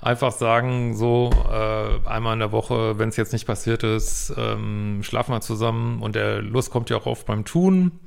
Einfach 0.01 0.32
sagen, 0.32 0.96
so 0.96 1.29
äh, 1.51 2.08
einmal 2.08 2.34
in 2.34 2.39
der 2.39 2.51
Woche, 2.51 3.00
wenn 3.00 3.10
es 3.10 3.17
jetzt 3.17 3.34
nicht 3.34 3.46
passiert 3.46 3.84
ist, 3.84 4.34
ähm, 4.38 5.00
schlafen 5.03 5.34
wir 5.34 5.41
zusammen 5.41 6.01
und 6.01 6.15
der 6.15 6.41
Lust 6.41 6.72
kommt 6.72 6.89
ja 6.89 6.98
auch 6.98 7.06
oft 7.06 7.25
beim 7.25 7.46
Tun. 7.46 8.00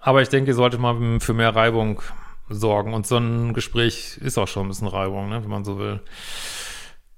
Aber 0.00 0.20
ich 0.20 0.28
denke, 0.28 0.50
ihr 0.50 0.54
solltet 0.54 0.80
mal 0.80 1.20
für 1.20 1.32
mehr 1.32 1.54
Reibung 1.54 2.02
sorgen. 2.48 2.92
Und 2.92 3.06
so 3.06 3.16
ein 3.16 3.54
Gespräch 3.54 4.18
ist 4.18 4.38
auch 4.38 4.48
schon 4.48 4.66
ein 4.66 4.68
bisschen 4.68 4.88
Reibung, 4.88 5.28
ne? 5.28 5.42
wenn 5.42 5.50
man 5.50 5.64
so 5.64 5.78
will. 5.78 6.00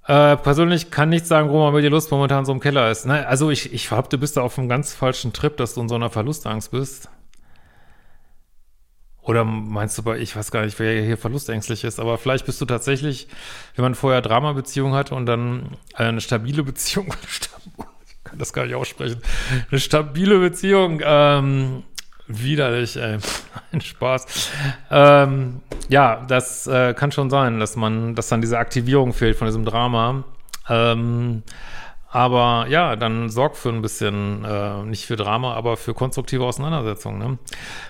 Äh, 0.06 0.37
persönlich 0.37 0.90
kann 0.90 1.09
nicht 1.09 1.26
sagen, 1.26 1.49
warum 1.49 1.62
man 1.62 1.75
mit 1.75 1.83
dir 1.83 1.90
Lust 1.90 2.11
momentan 2.11 2.44
so 2.44 2.52
im 2.52 2.61
Keller 2.61 2.90
ist. 2.90 3.06
Ne? 3.06 3.27
Also 3.27 3.50
ich, 3.50 3.72
ich 3.72 3.88
du 3.88 4.18
bist 4.18 4.37
da 4.37 4.42
auf 4.42 4.59
einem 4.59 4.68
ganz 4.68 4.92
falschen 4.92 5.33
Trip, 5.33 5.57
dass 5.57 5.74
du 5.74 5.81
in 5.81 5.88
so 5.88 5.94
einer 5.94 6.11
Verlustangst 6.11 6.70
bist. 6.70 7.09
Oder 9.24 9.44
meinst 9.44 9.96
du 9.96 10.02
bei, 10.02 10.18
ich 10.18 10.37
weiß 10.37 10.50
gar 10.50 10.64
nicht, 10.64 10.78
wer 10.78 11.02
hier 11.02 11.16
verlustängstlich 11.16 11.82
ist, 11.84 11.98
aber 11.98 12.18
vielleicht 12.18 12.44
bist 12.44 12.60
du 12.60 12.66
tatsächlich, 12.66 13.26
wenn 13.74 13.82
man 13.82 13.94
vorher 13.94 14.20
Drama-Beziehung 14.20 14.92
hatte 14.92 15.14
und 15.14 15.24
dann 15.24 15.70
eine 15.94 16.20
stabile 16.20 16.62
Beziehung, 16.62 17.06
ich 17.30 18.22
kann 18.22 18.38
das 18.38 18.52
gar 18.52 18.66
nicht 18.66 18.74
aussprechen, 18.74 19.22
eine 19.70 19.80
stabile 19.80 20.38
Beziehung, 20.40 21.00
ähm, 21.02 21.84
widerlich, 22.26 22.96
ey, 22.96 23.16
ein 23.72 23.80
Spaß. 23.80 24.50
Ähm, 24.90 25.62
ja, 25.88 26.24
das 26.28 26.66
äh, 26.66 26.92
kann 26.92 27.10
schon 27.10 27.30
sein, 27.30 27.60
dass 27.60 27.76
man, 27.76 28.14
dass 28.14 28.28
dann 28.28 28.42
diese 28.42 28.58
Aktivierung 28.58 29.14
fehlt 29.14 29.38
von 29.38 29.46
diesem 29.46 29.64
Drama. 29.64 30.24
Ähm, 30.68 31.42
aber 32.14 32.66
ja, 32.68 32.94
dann 32.94 33.29
sorgt 33.29 33.57
für 33.57 33.70
ein 33.70 33.83
bisschen, 33.83 34.44
äh, 34.44 34.85
nicht 34.85 35.05
für 35.05 35.16
Drama, 35.16 35.55
aber 35.55 35.77
für 35.77 35.94
konstruktive 35.94 36.44
Auseinandersetzungen. 36.44 37.18
Ne? 37.18 37.38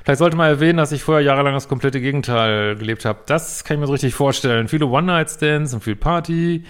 Vielleicht 0.03 0.19
sollte 0.19 0.35
man 0.35 0.49
erwähnen, 0.49 0.79
dass 0.79 0.93
ich 0.93 1.03
vorher 1.03 1.23
jahrelang 1.23 1.53
das 1.53 1.69
komplette 1.69 2.01
Gegenteil 2.01 2.75
gelebt 2.77 3.05
habe. 3.05 3.19
Das 3.27 3.65
kann 3.65 3.75
ich 3.75 3.81
mir 3.83 3.87
so 3.87 3.93
richtig 3.93 4.15
vorstellen. 4.15 4.69
Viele 4.69 4.87
One-Night-Stands 4.87 5.75
und 5.75 5.85
viel 5.85 5.95
Party. 5.95 6.65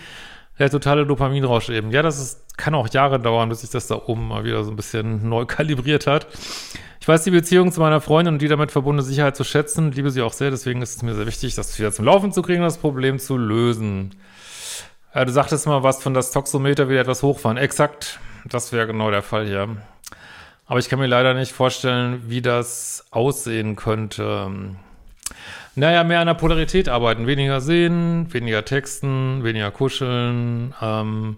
Der 0.58 0.68
totale 0.68 1.06
Dopaminrausch 1.06 1.68
eben. 1.68 1.92
Ja, 1.92 2.02
das 2.02 2.20
ist, 2.20 2.58
kann 2.58 2.74
auch 2.74 2.88
Jahre 2.88 3.20
dauern, 3.20 3.50
bis 3.50 3.60
sich 3.60 3.70
das 3.70 3.86
da 3.86 4.02
oben 4.04 4.26
mal 4.26 4.42
wieder 4.42 4.64
so 4.64 4.72
ein 4.72 4.76
bisschen 4.76 5.28
neu 5.28 5.44
kalibriert 5.44 6.08
hat. 6.08 6.26
Ich 7.00 7.06
weiß 7.06 7.22
die 7.22 7.30
Beziehung 7.30 7.70
zu 7.70 7.80
meiner 7.80 8.00
Freundin 8.00 8.34
und 8.34 8.42
die 8.42 8.48
damit 8.48 8.72
verbundene 8.72 9.06
Sicherheit 9.06 9.36
zu 9.36 9.44
schätzen, 9.44 9.92
liebe 9.92 10.10
sie 10.10 10.22
auch 10.22 10.32
sehr, 10.32 10.50
deswegen 10.50 10.82
ist 10.82 10.96
es 10.96 11.02
mir 11.04 11.14
sehr 11.14 11.26
wichtig, 11.26 11.54
das 11.54 11.78
wieder 11.78 11.92
zum 11.92 12.04
Laufen 12.06 12.32
zu 12.32 12.42
kriegen, 12.42 12.62
das 12.62 12.78
Problem 12.78 13.20
zu 13.20 13.36
lösen. 13.36 14.10
Ja, 15.14 15.24
du 15.24 15.30
sagtest 15.30 15.66
mal 15.68 15.84
was 15.84 16.02
von 16.02 16.12
das 16.12 16.32
Toxometer 16.32 16.88
wieder 16.88 17.02
etwas 17.02 17.22
hochfahren. 17.22 17.56
Exakt, 17.56 18.18
das 18.46 18.72
wäre 18.72 18.88
genau 18.88 19.12
der 19.12 19.22
Fall 19.22 19.46
hier. 19.46 19.76
Aber 20.66 20.80
ich 20.80 20.88
kann 20.88 20.98
mir 20.98 21.06
leider 21.06 21.34
nicht 21.34 21.52
vorstellen, 21.52 22.24
wie 22.26 22.42
das 22.42 23.06
aussehen 23.12 23.76
könnte. 23.76 24.50
Naja, 25.76 26.02
mehr 26.02 26.18
an 26.18 26.26
der 26.26 26.34
Polarität 26.34 26.88
arbeiten. 26.88 27.28
Weniger 27.28 27.60
sehen, 27.60 28.32
weniger 28.32 28.64
texten, 28.64 29.44
weniger 29.44 29.70
kuscheln, 29.70 30.74
ähm, 30.82 31.36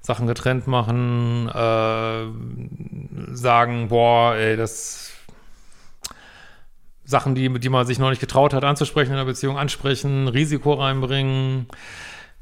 Sachen 0.00 0.26
getrennt 0.26 0.66
machen, 0.66 1.48
äh, 1.48 3.34
sagen, 3.34 3.88
boah, 3.88 4.34
ey, 4.34 4.56
das 4.58 5.12
Sachen, 7.06 7.34
die, 7.34 7.58
die 7.58 7.68
man 7.70 7.86
sich 7.86 7.98
noch 7.98 8.10
nicht 8.10 8.20
getraut 8.20 8.52
hat 8.52 8.64
anzusprechen 8.64 9.12
in 9.12 9.16
der 9.16 9.24
Beziehung, 9.24 9.56
ansprechen, 9.56 10.28
Risiko 10.28 10.74
reinbringen, 10.74 11.68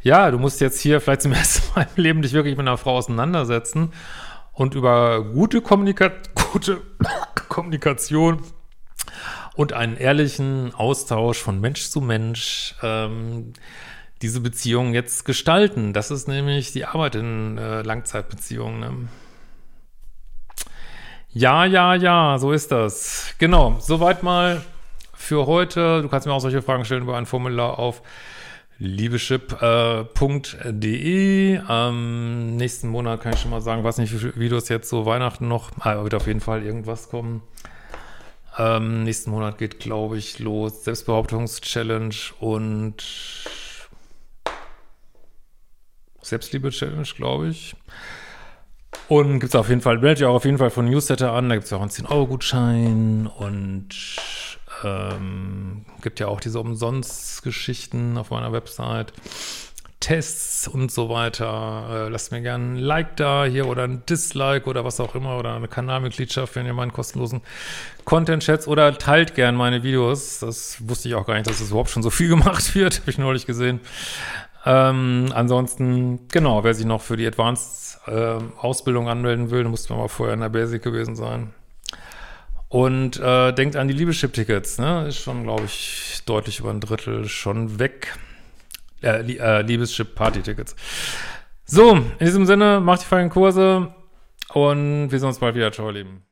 ja, 0.02 0.30
du 0.30 0.38
musst 0.38 0.60
jetzt 0.60 0.80
hier 0.80 1.00
vielleicht 1.00 1.22
zum 1.22 1.32
ersten 1.32 1.62
Mal 1.74 1.86
im 1.96 2.02
Leben 2.02 2.22
dich 2.22 2.32
wirklich 2.32 2.56
mit 2.56 2.66
einer 2.66 2.78
Frau 2.78 2.96
auseinandersetzen 2.96 3.92
und 4.52 4.74
über 4.74 5.24
gute, 5.24 5.60
Kommunika 5.60 6.10
gute 6.52 6.80
Kommunikation 7.48 8.42
und 9.54 9.72
einen 9.72 9.96
ehrlichen 9.96 10.74
Austausch 10.74 11.38
von 11.38 11.60
Mensch 11.60 11.88
zu 11.88 12.00
Mensch 12.00 12.74
ähm, 12.82 13.52
diese 14.22 14.40
Beziehung 14.40 14.94
jetzt 14.94 15.24
gestalten. 15.24 15.92
Das 15.92 16.10
ist 16.10 16.28
nämlich 16.28 16.72
die 16.72 16.84
Arbeit 16.84 17.16
in 17.16 17.58
äh, 17.58 17.82
Langzeitbeziehungen. 17.82 18.80
Ne? 18.80 19.08
Ja, 21.30 21.64
ja, 21.64 21.94
ja, 21.94 22.38
so 22.38 22.52
ist 22.52 22.72
das. 22.72 23.34
Genau, 23.38 23.76
soweit 23.80 24.22
mal 24.22 24.62
für 25.14 25.46
heute. 25.46 26.02
Du 26.02 26.08
kannst 26.08 26.26
mir 26.26 26.32
auch 26.32 26.40
solche 26.40 26.62
Fragen 26.62 26.84
stellen 26.84 27.02
über 27.02 27.16
ein 27.16 27.26
Formular 27.26 27.78
auf 27.78 28.02
liebeschip.de. 28.82 31.54
Äh, 31.54 31.62
ähm, 31.68 32.56
nächsten 32.56 32.88
Monat 32.88 33.20
kann 33.20 33.32
ich 33.32 33.40
schon 33.40 33.52
mal 33.52 33.60
sagen, 33.60 33.84
weiß 33.84 33.98
nicht, 33.98 34.12
wie 34.12 34.18
viele 34.18 34.36
Videos 34.36 34.68
jetzt 34.68 34.88
so 34.88 35.06
Weihnachten 35.06 35.46
noch, 35.48 35.70
aber 35.78 36.00
ah, 36.00 36.02
wird 36.02 36.14
auf 36.14 36.26
jeden 36.26 36.40
Fall 36.40 36.64
irgendwas 36.64 37.08
kommen. 37.08 37.42
Ähm, 38.58 39.04
nächsten 39.04 39.30
Monat 39.30 39.58
geht, 39.58 39.78
glaube 39.78 40.18
ich, 40.18 40.40
los 40.40 40.84
Selbstbehauptungs-Challenge 40.84 42.14
und 42.40 42.96
Selbstliebe-Challenge, 46.20 47.08
glaube 47.16 47.48
ich. 47.48 47.74
Und 49.08 49.40
gibt 49.40 49.54
es 49.54 49.56
auf 49.58 49.68
jeden 49.68 49.80
Fall, 49.80 49.98
meldet 49.98 50.20
ihr 50.20 50.28
auch 50.28 50.36
auf 50.36 50.44
jeden 50.44 50.58
Fall 50.58 50.70
von 50.70 50.86
Newsletter 50.86 51.32
an, 51.32 51.48
da 51.48 51.54
gibt 51.54 51.66
es 51.66 51.72
auch 51.72 51.80
einen 51.80 51.90
10-Euro-Gutschein 51.90 53.26
und 53.26 53.88
ähm, 54.84 55.84
gibt 56.02 56.20
ja 56.20 56.28
auch 56.28 56.40
diese 56.40 56.60
Umsonst-Geschichten 56.60 58.18
auf 58.18 58.30
meiner 58.30 58.52
Website. 58.52 59.12
Tests 60.02 60.66
und 60.66 60.90
so 60.90 61.08
weiter. 61.08 61.86
Äh, 61.88 62.08
lasst 62.08 62.32
mir 62.32 62.42
gerne 62.42 62.74
ein 62.74 62.76
Like 62.76 63.16
da 63.16 63.44
hier 63.44 63.68
oder 63.68 63.84
ein 63.84 64.04
Dislike 64.04 64.68
oder 64.68 64.84
was 64.84 65.00
auch 65.00 65.14
immer 65.14 65.38
oder 65.38 65.54
eine 65.54 65.68
Kanalmitgliedschaft, 65.68 66.56
wenn 66.56 66.66
ihr 66.66 66.74
meinen 66.74 66.92
kostenlosen 66.92 67.40
Content 68.04 68.42
schätzt 68.42 68.66
oder 68.66 68.98
teilt 68.98 69.34
gerne 69.34 69.56
meine 69.56 69.84
Videos. 69.84 70.40
Das 70.40 70.76
wusste 70.88 71.08
ich 71.08 71.14
auch 71.14 71.24
gar 71.24 71.34
nicht, 71.34 71.46
dass 71.46 71.54
es 71.54 71.60
das 71.60 71.70
überhaupt 71.70 71.90
schon 71.90 72.02
so 72.02 72.10
viel 72.10 72.28
gemacht 72.36 72.74
wird. 72.74 73.00
Habe 73.00 73.10
ich 73.10 73.18
neulich 73.18 73.46
gesehen. 73.46 73.80
Ähm, 74.66 75.32
ansonsten, 75.34 76.28
genau, 76.28 76.62
wer 76.64 76.74
sich 76.74 76.86
noch 76.86 77.00
für 77.00 77.16
die 77.16 77.26
Advanced 77.26 78.00
äh, 78.06 78.38
Ausbildung 78.58 79.08
anmelden 79.08 79.50
will, 79.50 79.64
muss 79.64 79.88
man 79.88 79.98
mal 79.98 80.08
vorher 80.08 80.34
in 80.34 80.40
der 80.40 80.48
Basic 80.48 80.82
gewesen 80.82 81.14
sein. 81.14 81.54
Und 82.72 83.20
äh, 83.20 83.52
denkt 83.52 83.76
an 83.76 83.87
die 83.87 83.92
Liebeschip-Tickets, 83.92 84.78
ne? 84.78 85.06
Ist 85.06 85.18
schon, 85.18 85.42
glaube 85.42 85.64
ich, 85.66 86.22
deutlich 86.24 86.61
über 86.61 86.70
ein 86.70 86.80
Drittel 86.80 87.28
schon 87.28 87.78
weg. 87.78 88.16
Äh, 89.02 89.30
äh, 89.37 89.61
Liebeschip-Party-Tickets. 89.61 90.74
So, 91.66 91.96
in 91.96 92.18
diesem 92.18 92.46
Sinne, 92.46 92.80
macht 92.80 93.02
die 93.02 93.06
feinen 93.06 93.28
Kurse 93.28 93.94
und 94.54 95.11
wir 95.11 95.18
sehen 95.18 95.28
uns 95.28 95.38
bald 95.38 95.54
wieder. 95.54 95.70
Ciao, 95.70 95.88
ihr 95.88 95.92
Lieben. 95.92 96.31